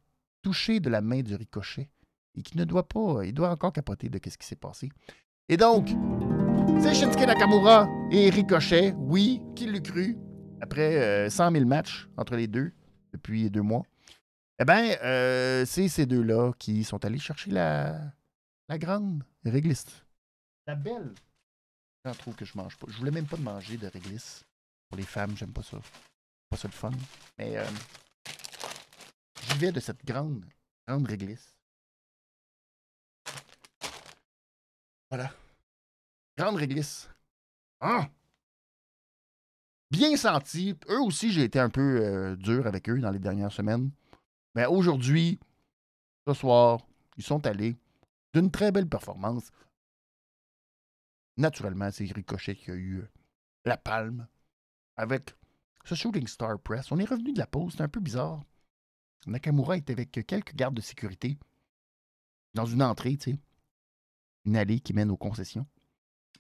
[0.43, 1.89] touché de la main du ricochet
[2.35, 4.91] et qui ne doit pas, il doit encore capoter de ce qui s'est passé.
[5.49, 5.89] Et donc,
[6.81, 10.17] c'est Shinsuke Nakamura et Ricochet, oui, qui l'eût cru,
[10.61, 12.73] après 100 euh, 000 matchs entre les deux
[13.13, 13.83] depuis deux mois.
[14.59, 17.99] Eh bien, euh, c'est ces deux-là qui sont allés chercher la,
[18.69, 19.87] la grande réglisse.
[20.67, 21.13] La belle.
[22.05, 22.87] J'en trouve que je mange pas.
[22.89, 24.45] Je voulais même pas manger de réglisse.
[24.89, 25.79] Pour les femmes, j'aime pas ça.
[26.51, 26.91] Pas ça le fun.
[27.39, 27.65] Mais euh,
[29.43, 30.45] j'y vais de cette grande,
[30.87, 31.57] grande réglisse.
[35.11, 35.31] Voilà.
[36.39, 37.09] Grande réglisse.
[37.81, 38.09] Ah!
[39.91, 40.75] Bien senti.
[40.89, 43.91] Eux aussi, j'ai été un peu euh, dur avec eux dans les dernières semaines.
[44.55, 45.39] Mais aujourd'hui,
[46.27, 46.81] ce soir,
[47.17, 47.77] ils sont allés
[48.33, 49.51] d'une très belle performance.
[51.37, 53.09] Naturellement, c'est Ricochet qui a eu euh,
[53.65, 54.27] la palme
[54.97, 55.35] avec
[55.85, 56.91] ce Shooting Star Press.
[56.91, 58.43] On est revenu de la pause, c'est un peu bizarre.
[59.27, 61.39] Nakamura était avec quelques gardes de sécurité
[62.55, 63.39] dans une entrée, tu sais
[64.45, 65.67] une allée qui mène aux concessions.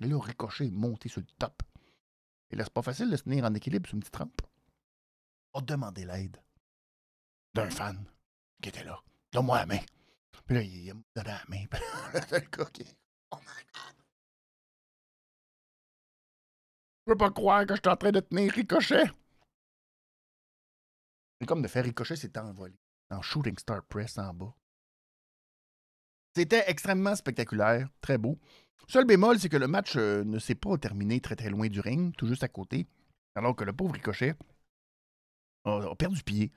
[0.01, 1.62] Et là, Ricochet est monté sur le top.
[2.51, 4.42] Et là, c'est pas facile de se tenir en équilibre sur une petite rampe.
[5.55, 6.42] On a demandé l'aide
[7.55, 8.05] d'un fan
[8.61, 9.01] qui était là.
[9.33, 9.81] Donne-moi la main.
[10.47, 11.64] Puis là, il, m'a donné la main.
[12.33, 12.87] le gars qui
[13.31, 13.97] Oh my God!
[17.07, 19.05] Je peux pas croire que je suis en train de tenir Ricochet.
[21.42, 22.76] C'est comme de faire Ricochet s'est envolé
[23.11, 24.55] en Shooting Star Press en bas.
[26.37, 28.38] C'était extrêmement spectaculaire, très beau.
[28.87, 31.81] Seul bémol, c'est que le match euh, ne s'est pas terminé très très loin du
[31.81, 32.87] ring, tout juste à côté,
[33.35, 34.37] alors que le pauvre Ricochet
[35.64, 36.52] a, perdu pied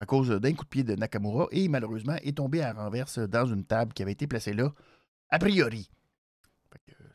[0.00, 3.46] à cause d'un coup de pied de Nakamura et malheureusement est tombé à renverse dans
[3.46, 4.74] une table qui avait été placée là,
[5.30, 5.90] a priori.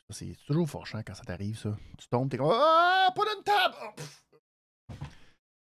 [0.09, 1.77] C'est toujours fort quand ça t'arrive, ça.
[1.99, 3.75] Tu tombes, t'es comme Ah, pas d'une table!
[3.83, 4.01] Oh,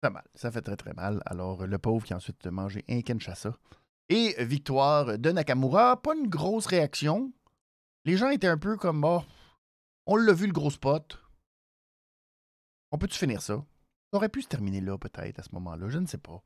[0.02, 0.26] très mal.
[0.36, 1.22] Ça fait très très mal.
[1.26, 3.58] Alors, le pauvre qui a ensuite mangé un Kinshasa
[4.10, 6.02] et victoire de Nakamura.
[6.02, 7.32] Pas une grosse réaction.
[8.06, 9.24] Les gens étaient un peu comme oh,
[10.06, 11.20] on l'a vu le gros spot.
[12.92, 13.64] On peut-tu finir ça?
[14.12, 15.90] Ça aurait pu se terminer là, peut-être, à ce moment-là.
[15.90, 16.42] Je ne sais pas.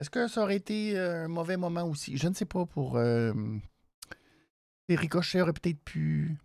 [0.00, 2.16] Est-ce que ça aurait été euh, un mauvais moment aussi?
[2.16, 2.96] Je ne sais pas pour.
[2.96, 3.32] Euh,
[4.88, 6.38] Ricochet aurait peut-être pu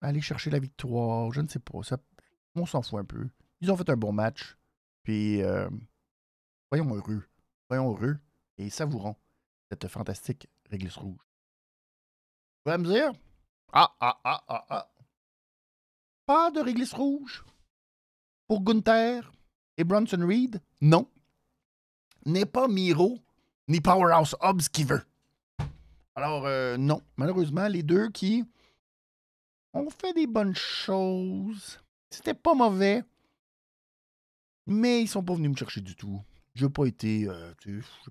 [0.00, 1.30] aller chercher la victoire.
[1.32, 1.82] Je ne sais pas.
[1.84, 1.98] Ça,
[2.56, 3.28] on s'en fout un peu.
[3.60, 4.55] Ils ont fait un bon match.
[5.06, 5.68] Puis, euh,
[6.68, 7.22] voyons heureux.
[7.68, 8.18] Voyons heureux
[8.58, 9.14] et savourons
[9.70, 11.20] cette fantastique réglisse rouge.
[12.64, 13.12] Vous allez me dire,
[13.72, 14.90] ah, ah, ah, ah, ah.
[16.26, 17.44] Pas de réglisse rouge
[18.48, 19.32] pour Gunther
[19.76, 20.60] et Bronson Reed?
[20.80, 21.08] Non.
[22.24, 23.20] N'est pas Miro
[23.68, 25.06] ni Powerhouse Hobbs qui veut.
[26.16, 27.00] Alors, euh, non.
[27.16, 28.44] Malheureusement, les deux qui
[29.72, 31.78] ont fait des bonnes choses.
[32.10, 33.04] C'était pas mauvais.
[34.66, 36.22] Mais ils sont pas venus me chercher du tout.
[36.54, 37.52] Je n'ai pas été, euh,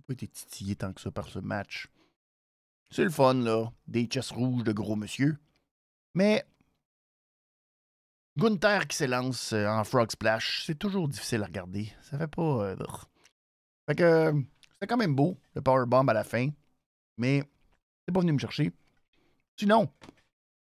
[0.07, 1.87] pas été titillé tant que ça par ce match.
[2.91, 3.71] C'est le fun, là.
[3.87, 5.37] Des chesses rouges de gros monsieur.
[6.13, 6.45] Mais
[8.37, 11.91] Gunther qui s'élance euh, en Frog Splash, c'est toujours difficile à regarder.
[12.03, 12.41] Ça fait pas.
[12.41, 12.75] Euh,
[13.89, 14.33] fait que
[14.71, 16.49] c'était quand même beau, le powerbomb à la fin.
[17.17, 17.43] Mais
[18.05, 18.71] c'est pas venu me chercher.
[19.57, 19.91] Sinon,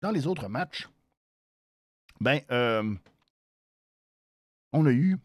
[0.01, 0.89] dans les autres matchs,
[2.21, 2.41] ben,
[4.73, 5.19] on a eu.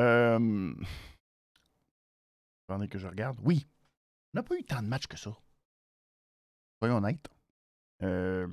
[2.68, 3.38] Attendez que je regarde.
[3.42, 3.66] Oui.
[4.32, 5.36] On n'a pas eu tant de matchs que ça.
[6.78, 7.28] Soyons honnêtes.
[8.02, 8.46] euh,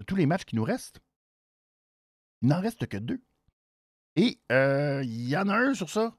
[0.00, 1.00] de tous les matchs qui nous restent.
[2.42, 3.22] Il n'en reste que deux.
[4.16, 6.14] Et euh, il y en a un sur ça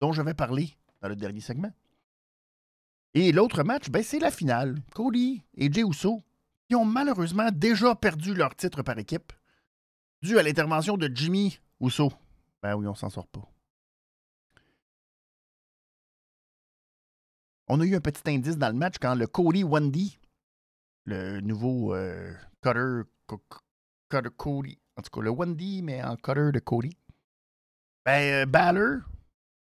[0.00, 1.72] dont je vais parler dans le dernier segment.
[3.14, 4.80] Et l'autre match, ben, c'est la finale.
[4.94, 6.24] Cody et Jey Uso,
[6.68, 9.32] qui ont malheureusement déjà perdu leur titre par équipe,
[10.22, 12.12] dû à l'intervention de Jimmy Uso.
[12.62, 13.42] Ben oui, on s'en sort pas.
[17.68, 20.18] On a eu un petit indice dans le match quand le Cody Wendy,
[21.06, 23.02] le nouveau euh, cutter,
[24.36, 26.96] Cody, en tout cas le Wendy, mais en cutter de Cody,
[28.04, 29.00] ben, euh, Balor,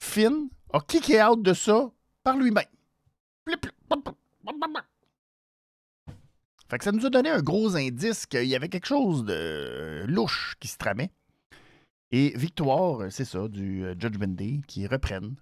[0.00, 1.90] Finn, a kické out de ça
[2.24, 2.64] par lui-même.
[6.68, 10.04] Fait que ça nous a donné un gros indice qu'il y avait quelque chose de
[10.08, 11.12] louche qui se tramait.
[12.12, 15.36] Et victoire, c'est ça, du euh, Judgment Day qui reprennent.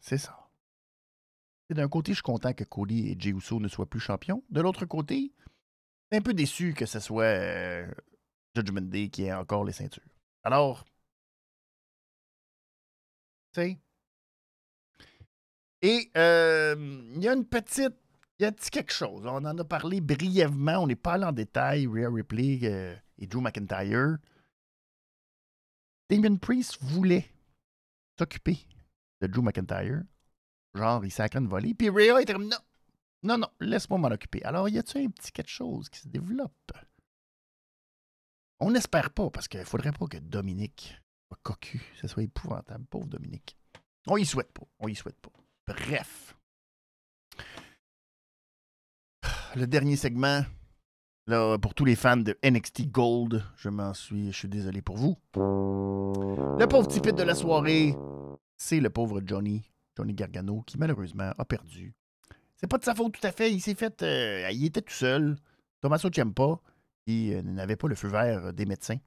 [0.00, 0.50] C'est ça.
[1.70, 4.42] D'un côté, je suis content que Cody et Jey Uso ne soient plus champions.
[4.50, 5.32] De l'autre côté,
[6.10, 7.86] un peu déçu que ce soit euh,
[8.54, 10.02] Judgment Day qui ait encore les ceintures.
[10.42, 10.84] Alors,
[13.52, 13.78] tu sais.
[15.82, 16.74] Et euh,
[17.14, 17.94] il y a une petite.
[18.42, 19.24] Il y a quelque chose.
[19.24, 20.78] On en a parlé brièvement.
[20.78, 21.86] On n'est pas allé en détail.
[21.86, 24.18] Rhea Ripley euh, et Drew McIntyre.
[26.10, 27.30] Damien Priest voulait
[28.18, 28.58] s'occuper
[29.20, 30.02] de Drew McIntyre.
[30.74, 31.72] Genre, il sacre une volée.
[31.72, 32.58] Puis Rhea était comme non.
[33.22, 34.42] Non, non, laisse-moi m'en occuper.
[34.42, 36.72] Alors, y a-t-il un petit quelque chose qui se développe?
[38.58, 41.80] On n'espère pas, parce qu'il ne faudrait pas que Dominique soit cocu.
[41.94, 42.86] Ce soit épouvantable.
[42.86, 43.56] Pauvre Dominique.
[44.08, 44.66] On y souhaite pas.
[44.80, 45.30] On y souhaite pas.
[45.68, 46.36] Bref.
[49.54, 50.42] Le dernier segment.
[51.26, 54.32] Là, pour tous les fans de NXT Gold, je m'en suis.
[54.32, 55.16] Je suis désolé pour vous.
[55.36, 57.94] Le pauvre type de la soirée,
[58.56, 59.62] c'est le pauvre Johnny,
[59.96, 61.94] Johnny Gargano, qui malheureusement a perdu.
[62.56, 63.52] C'est pas de sa faute tout à fait.
[63.52, 64.02] Il s'est fait.
[64.02, 65.36] Euh, il était tout seul.
[65.80, 66.60] Tommaso Ciampa
[67.04, 68.98] qui euh, n'avait pas le feu vert des médecins,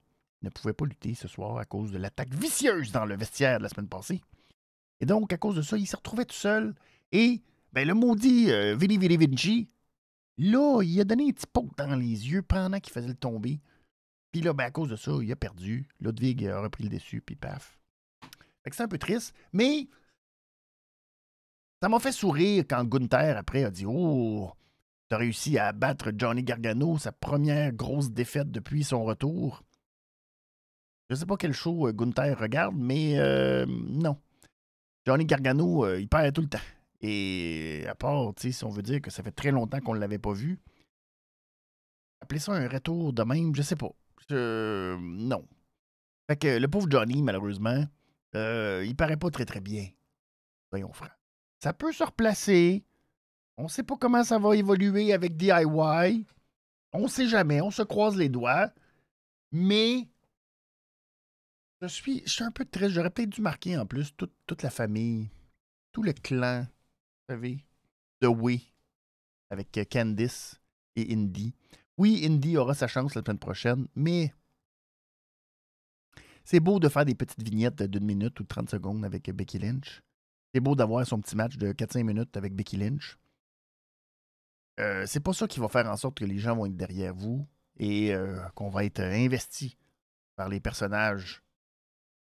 [0.42, 3.64] ne pouvait pas lutter ce soir à cause de l'attaque vicieuse dans le vestiaire de
[3.64, 4.22] la semaine passée.
[5.00, 6.76] Et donc, à cause de ça, il s'est retrouvé tout seul.
[7.12, 7.42] Et
[7.74, 9.70] ben, le maudit euh, Vili Vili Vinci,
[10.38, 13.60] là, il a donné un petit poke dans les yeux pendant qu'il faisait le tomber.
[14.32, 15.88] Puis là, ben, à cause de ça, il a perdu.
[16.00, 17.80] Ludwig a repris le dessus, puis paf.
[18.64, 19.88] Fait que c'est un peu triste, mais
[21.82, 24.52] ça m'a fait sourire quand Gunther, après, a dit Oh,
[25.12, 29.64] a réussi à battre Johnny Gargano, sa première grosse défaite depuis son retour.
[31.10, 34.18] Je sais pas quel show euh, Gunther regarde, mais euh, non.
[35.06, 36.58] Johnny Gargano, euh, il perd tout le temps.
[37.08, 40.18] Et à part, si on veut dire que ça fait très longtemps qu'on ne l'avait
[40.18, 40.60] pas vu,
[42.20, 43.92] appeler ça un retour de même, je sais pas.
[44.32, 45.48] non.
[46.28, 47.86] Fait que le pauvre Johnny, malheureusement,
[48.34, 49.88] il paraît pas très très bien.
[50.72, 51.06] Voyons franc.
[51.60, 52.84] Ça peut se replacer.
[53.58, 56.26] On sait pas comment ça va évoluer avec DIY.
[56.92, 57.62] On sait jamais.
[57.62, 58.72] On se croise les doigts.
[59.52, 60.10] Mais
[61.82, 62.96] je suis, je suis un peu triste.
[62.96, 65.30] J'aurais peut-être dû marquer en plus toute, la famille,
[65.92, 66.66] tout le clan,
[67.28, 67.66] savez,
[68.22, 68.72] de Oui,
[69.50, 70.60] avec Candice
[70.96, 71.54] et Indy.
[71.98, 74.34] Oui, Indy aura sa chance la semaine prochaine, mais
[76.44, 79.60] c'est beau de faire des petites vignettes d'une minute ou de 30 secondes avec Becky
[79.60, 80.02] Lynch.
[80.54, 83.18] C'est beau d'avoir son petit match de 4-5 minutes avec Becky Lynch.
[84.80, 87.14] Euh, c'est pas ça qui va faire en sorte que les gens vont être derrière
[87.14, 89.78] vous et euh, qu'on va être investi
[90.36, 91.42] par les personnages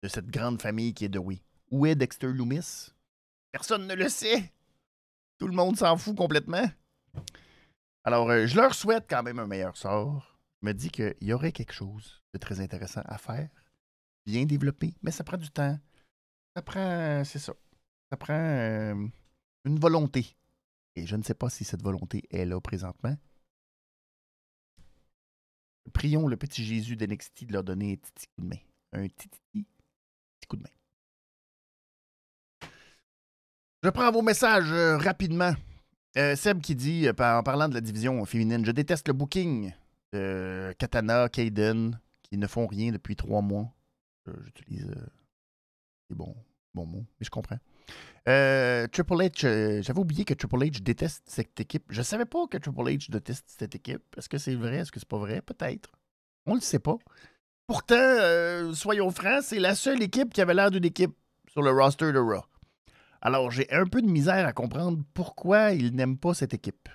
[0.03, 1.41] de cette grande famille qui est de Oui.
[1.71, 2.91] Où est Dexter Loomis?
[3.51, 4.51] Personne ne le sait.
[5.37, 6.65] Tout le monde s'en fout complètement.
[8.03, 10.39] Alors, euh, je leur souhaite quand même un meilleur sort.
[10.61, 13.49] Je me dis qu'il y aurait quelque chose de très intéressant à faire,
[14.25, 15.77] bien développé, mais ça prend du temps.
[16.55, 17.53] Ça prend, c'est ça,
[18.09, 18.33] ça prend
[19.65, 20.38] une volonté
[20.95, 23.15] et je ne sais pas si cette volonté est là présentement.
[25.93, 28.59] Prions le petit Jésus d'NXT de leur donner un petit coup de main.
[28.93, 29.29] Un petit,
[30.47, 30.69] coup de main.
[33.86, 35.53] Je prends vos messages euh, rapidement.
[36.17, 39.73] Euh, Seb qui dit, euh, en parlant de la division féminine, je déteste le booking
[40.11, 43.71] de Katana, Kaden, qui ne font rien depuis trois mois.
[44.43, 44.88] J'utilise
[46.09, 46.36] des bons,
[46.73, 47.59] mots, mais je comprends.
[48.27, 51.83] Euh, Triple H, euh, j'avais oublié que Triple H déteste cette équipe.
[51.89, 54.01] Je savais pas que Triple H déteste cette équipe.
[54.17, 54.77] Est-ce que c'est vrai?
[54.77, 55.43] Est-ce que c'est pas vrai?
[55.43, 55.91] Peut-être.
[56.47, 56.97] On le sait pas.
[57.67, 61.13] Pourtant, euh, soyons francs, c'est la seule équipe qui avait l'air d'une équipe
[61.51, 62.41] sur le roster de Raw.
[63.22, 66.89] Alors, j'ai un peu de misère à comprendre pourquoi il n'aime pas cette équipe.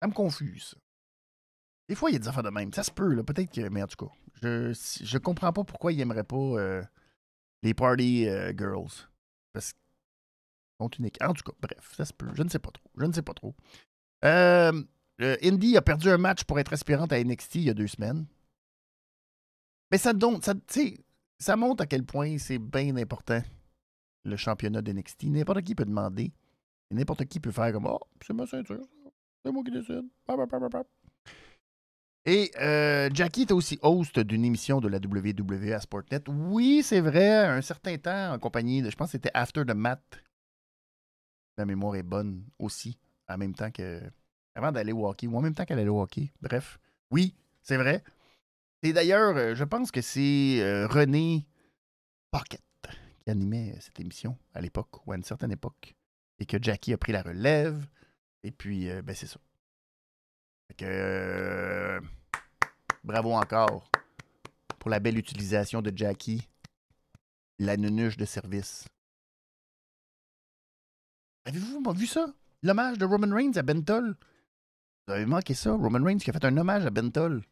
[0.00, 0.74] Ça me confuse.
[1.88, 2.72] Des fois, il y a des affaires de même.
[2.72, 3.22] Ça se peut, là.
[3.22, 3.68] Peut-être que.
[3.68, 6.82] Mais en tout cas, je, je comprends pas pourquoi il n'aimerait pas
[7.62, 9.08] les Party Girls.
[9.52, 9.74] Parce
[10.78, 11.22] Contre une équipe.
[11.22, 12.28] En tout cas, bref, ça se peut.
[12.34, 12.90] Je ne sais pas trop.
[12.96, 13.54] Je ne sais pas trop.
[14.24, 14.82] Euh,
[15.20, 18.26] Indy a perdu un match pour être aspirante à NXT il y a deux semaines.
[19.90, 20.40] Mais ça, donne,
[21.38, 23.42] ça montre à quel point c'est bien important,
[24.24, 25.24] le championnat d'NXT.
[25.24, 26.32] N'importe qui peut demander.
[26.90, 28.84] N'importe qui peut faire comme Oh, c'est ma ceinture,
[29.44, 30.04] c'est moi qui décide.
[32.24, 36.22] Et euh, Jackie était aussi host d'une émission de la WWE à Sportnet.
[36.28, 39.74] Oui, c'est vrai, un certain temps en compagnie de, je pense que c'était After the
[39.74, 40.02] Mat.
[41.58, 42.98] La mémoire est bonne aussi,
[43.28, 44.00] en même temps que.
[44.54, 46.30] Avant d'aller au hockey, ou en même temps qu'elle allait au hockey.
[46.42, 46.78] Bref,
[47.10, 48.04] oui, c'est vrai.
[48.82, 51.46] Et d'ailleurs, euh, je pense que c'est euh, René
[52.30, 52.60] Pocket
[53.22, 55.94] qui animait cette émission à l'époque, ou à une certaine époque.
[56.38, 57.86] Et que Jackie a pris la relève.
[58.42, 59.38] Et puis, ben c'est ça.
[60.68, 62.00] Fait que, euh,
[63.04, 63.90] bravo encore
[64.78, 66.48] pour la belle utilisation de Jackie,
[67.60, 68.88] la nunuche de service.
[71.44, 72.34] Avez-vous vu ça?
[72.62, 74.16] L'hommage de Roman Reigns à Bentol?
[75.06, 75.72] Vous avez manqué ça?
[75.72, 77.44] Roman Reigns qui a fait un hommage à Bentol.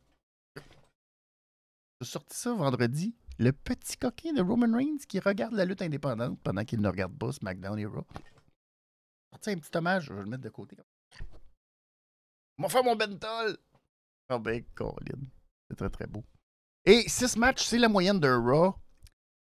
[2.01, 3.15] J'ai sorti ça vendredi.
[3.41, 7.17] Le petit coquin de Roman Reigns qui regarde la lutte indépendante pendant qu'il ne regarde
[7.17, 8.07] pas SmackDown Hero.
[9.33, 10.77] Sorti un petit hommage, je vais le mettre de côté.
[12.59, 13.57] M'a fait mon bentol!
[14.29, 15.23] Oh ben, Colin.
[15.67, 16.23] C'est très très beau.
[16.85, 18.75] Et 6 matchs, c'est la moyenne de Raw.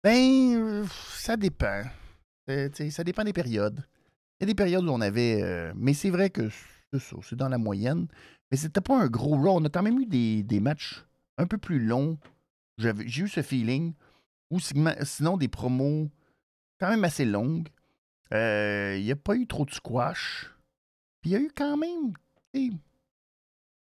[0.03, 1.83] Ben, ça dépend.
[2.49, 3.81] Euh, ça dépend des périodes.
[4.37, 5.41] Il y a des périodes où on avait.
[5.41, 8.09] Euh, mais c'est vrai que c'est ça, c'est dans la moyenne.
[8.51, 9.57] Mais c'était pas un gros Raw.
[9.57, 11.05] On a quand même eu des matchs
[11.37, 12.17] un peu plus longs.
[12.77, 13.93] J'ai eu ce feeling.
[14.51, 16.09] Ou sinon des promos
[16.79, 17.67] quand même assez longues.
[18.33, 20.51] Euh, il n'y a pas eu trop de squash.
[21.21, 22.13] Puis il y a eu quand même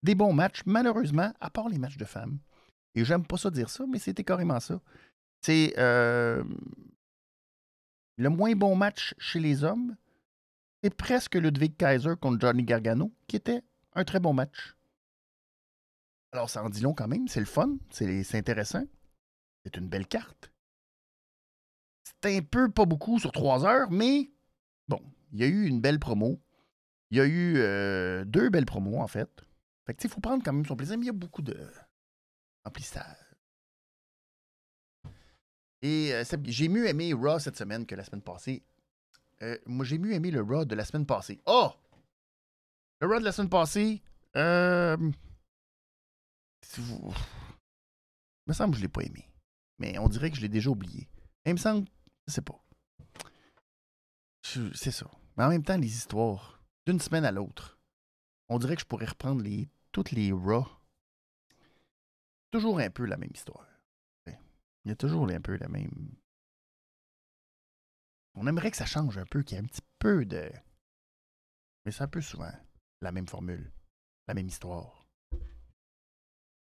[0.02, 2.38] des bons matchs, malheureusement, à part les matchs de femmes.
[2.94, 4.80] Et j'aime pas ça dire ça, mais c'était carrément ça.
[5.42, 6.44] C'est euh,
[8.16, 9.96] le moins bon match chez les hommes.
[10.82, 13.62] C'est presque Ludwig Kaiser contre Johnny Gargano, qui était
[13.94, 14.74] un très bon match.
[16.32, 17.28] Alors, ça en dit long quand même.
[17.28, 17.76] C'est le fun.
[17.90, 18.84] C'est intéressant.
[19.64, 20.52] C'est une belle carte.
[22.04, 24.30] C'est un peu pas beaucoup sur trois heures, mais
[24.88, 25.00] bon,
[25.32, 26.40] il y a eu une belle promo.
[27.10, 29.44] Il y a eu euh, deux belles promos, en fait.
[29.86, 31.56] Fait que, il faut prendre quand même son plaisir, mais il y a beaucoup de
[32.64, 33.16] remplissage.
[35.82, 38.62] Et euh, j'ai mieux aimé Raw cette semaine que la semaine passée.
[39.42, 41.40] Euh, moi, j'ai mieux aimé le Raw de la semaine passée.
[41.46, 41.70] Oh!
[43.00, 44.02] Le Raw de la semaine passée,
[44.36, 44.96] euh,
[46.78, 46.84] il
[48.46, 49.28] me semble que je ne l'ai pas aimé.
[49.78, 51.08] Mais on dirait que je l'ai déjà oublié.
[51.46, 51.86] il me semble,
[52.26, 52.62] je sais pas.
[54.42, 55.10] C'est ça.
[55.36, 57.78] Mais en même temps, les histoires, d'une semaine à l'autre,
[58.48, 60.66] on dirait que je pourrais reprendre les, toutes les Raw.
[62.50, 63.66] Toujours un peu la même histoire.
[64.84, 66.16] Il y a toujours un peu la même.
[68.34, 70.50] On aimerait que ça change un peu, qu'il y ait un petit peu de.
[71.84, 72.52] Mais c'est un peu souvent
[73.00, 73.72] la même formule,
[74.26, 75.06] la même histoire.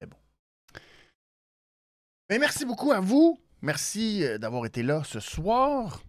[0.01, 0.19] Mais bon.
[2.31, 3.39] Mais merci beaucoup à vous.
[3.61, 6.01] Merci euh, d'avoir été là ce soir.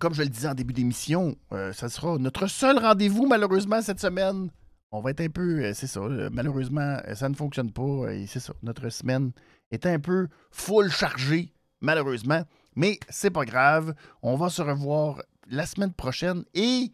[0.00, 4.00] Comme je le disais en début d'émission, euh, ça sera notre seul rendez-vous malheureusement cette
[4.00, 4.50] semaine
[4.96, 6.00] on va être un peu, euh, c'est ça,
[6.32, 8.12] malheureusement, euh, ça ne fonctionne pas.
[8.12, 9.32] Et c'est ça, notre semaine
[9.70, 12.42] est un peu full chargée, malheureusement.
[12.76, 13.94] Mais c'est pas grave.
[14.22, 16.44] On va se revoir la semaine prochaine.
[16.54, 16.92] Et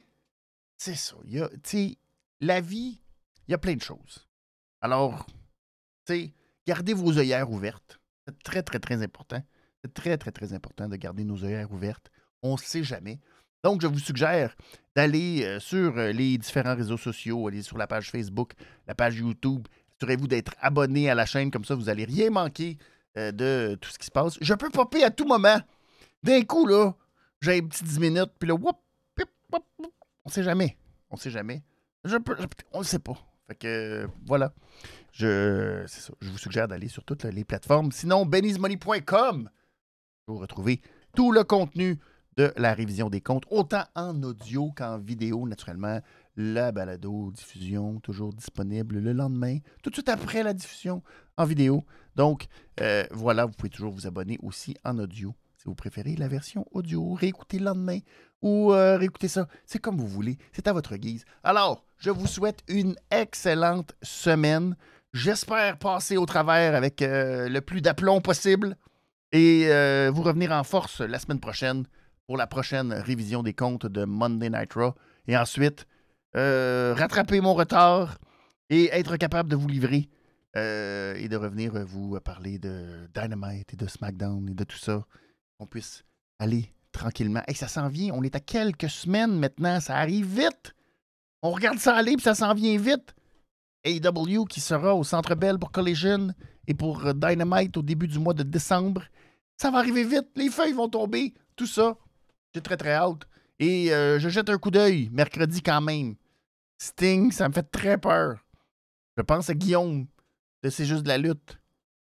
[0.78, 1.48] c'est ça, y a,
[2.40, 3.00] la vie,
[3.46, 4.28] il y a plein de choses.
[4.80, 5.26] Alors,
[6.06, 6.34] tu sais,
[6.66, 8.00] gardez vos œillères ouvertes.
[8.44, 9.42] Très, très, très important.
[9.82, 12.10] C'est très, très, très important de garder nos œillères ouvertes.
[12.42, 13.20] On ne sait jamais.
[13.62, 14.56] Donc, je vous suggère
[14.96, 18.52] d'aller euh, sur euh, les différents réseaux sociaux, aller sur la page Facebook,
[18.86, 19.68] la page YouTube.
[19.96, 22.76] Assurez-vous d'être abonné à la chaîne, comme ça, vous n'allez rien manquer
[23.16, 24.36] euh, de tout ce qui se passe.
[24.40, 25.60] Je peux popper à tout moment.
[26.22, 26.92] D'un coup, là,
[27.40, 28.76] j'ai un petit 10 minutes, puis là, whoop,
[30.24, 30.76] on sait jamais.
[31.10, 31.62] On sait jamais.
[32.04, 32.16] Je
[32.72, 33.16] on ne sait pas.
[33.52, 34.54] Fait que, voilà.
[35.12, 35.84] Je,
[36.22, 37.92] vous suggère d'aller sur toutes les plateformes.
[37.92, 39.50] Sinon, benizmoney.com
[40.24, 40.80] pour retrouver
[41.14, 41.98] tout le contenu
[42.38, 46.00] de la révision des comptes, autant en audio qu'en vidéo, naturellement.
[46.36, 51.02] La balado diffusion, toujours disponible le lendemain, tout de suite après la diffusion
[51.36, 51.84] en vidéo.
[52.16, 52.46] Donc,
[52.80, 56.66] euh, voilà, vous pouvez toujours vous abonner aussi en audio si vous préférez la version
[56.72, 57.98] audio, réécouter le lendemain
[58.42, 59.46] ou euh, réécouter ça.
[59.64, 61.24] C'est comme vous voulez, c'est à votre guise.
[61.44, 64.76] Alors, je vous souhaite une excellente semaine.
[65.12, 68.76] J'espère passer au travers avec euh, le plus d'aplomb possible
[69.30, 69.68] et
[70.12, 71.84] vous revenir en force la semaine prochaine
[72.26, 74.94] pour la prochaine révision des comptes de Monday Night Raw.
[75.28, 75.86] Et ensuite,
[76.36, 78.18] euh, rattraper mon retard
[78.68, 80.08] et être capable de vous livrer
[80.56, 85.06] euh, et de revenir vous parler de Dynamite et de SmackDown et de tout ça.
[85.62, 86.02] Qu'on puisse
[86.40, 87.44] aller tranquillement.
[87.46, 88.12] Et ça s'en vient.
[88.14, 89.78] On est à quelques semaines maintenant.
[89.78, 90.74] Ça arrive vite.
[91.40, 93.14] On regarde ça aller, puis ça s'en vient vite.
[93.84, 96.34] AEW qui sera au Centre Bell pour Collision
[96.66, 99.04] et pour euh, Dynamite au début du mois de décembre.
[99.56, 100.30] Ça va arriver vite.
[100.34, 101.32] Les feuilles vont tomber.
[101.54, 101.96] Tout ça.
[102.52, 103.22] J'ai très, très hâte.
[103.60, 106.16] Et euh, je jette un coup d'œil mercredi quand même.
[106.78, 108.44] Sting, ça me fait très peur.
[109.16, 110.08] Je pense à Guillaume
[110.68, 111.61] C'est juste de la lutte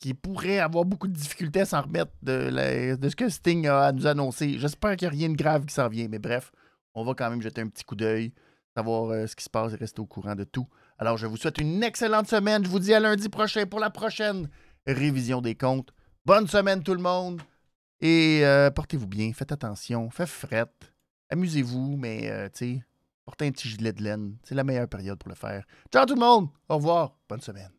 [0.03, 2.49] qui pourrait avoir beaucoup de difficultés à s'en remettre de,
[3.09, 4.59] ce que Sting a à nous annoncer.
[4.59, 6.51] J'espère qu'il n'y a rien de grave qui s'en vient, mais bref,
[6.93, 8.33] on va quand même jeter un petit coup d'œil,
[8.75, 10.67] savoir euh, ce qui se passe et rester au courant de tout.
[10.97, 12.65] Alors, je vous souhaite une excellente semaine.
[12.65, 14.49] Je vous dis à lundi prochain pour la prochaine
[14.85, 15.93] révision des comptes.
[16.25, 17.41] Bonne semaine tout le monde
[18.01, 20.65] et euh, portez-vous bien, faites attention, faites fret,
[21.29, 22.49] amusez-vous, mais euh,
[23.23, 24.35] portez un petit gilet de laine.
[24.43, 25.63] C'est la meilleure période pour le faire.
[25.93, 27.71] Ciao tout le monde, au revoir, bonne semaine.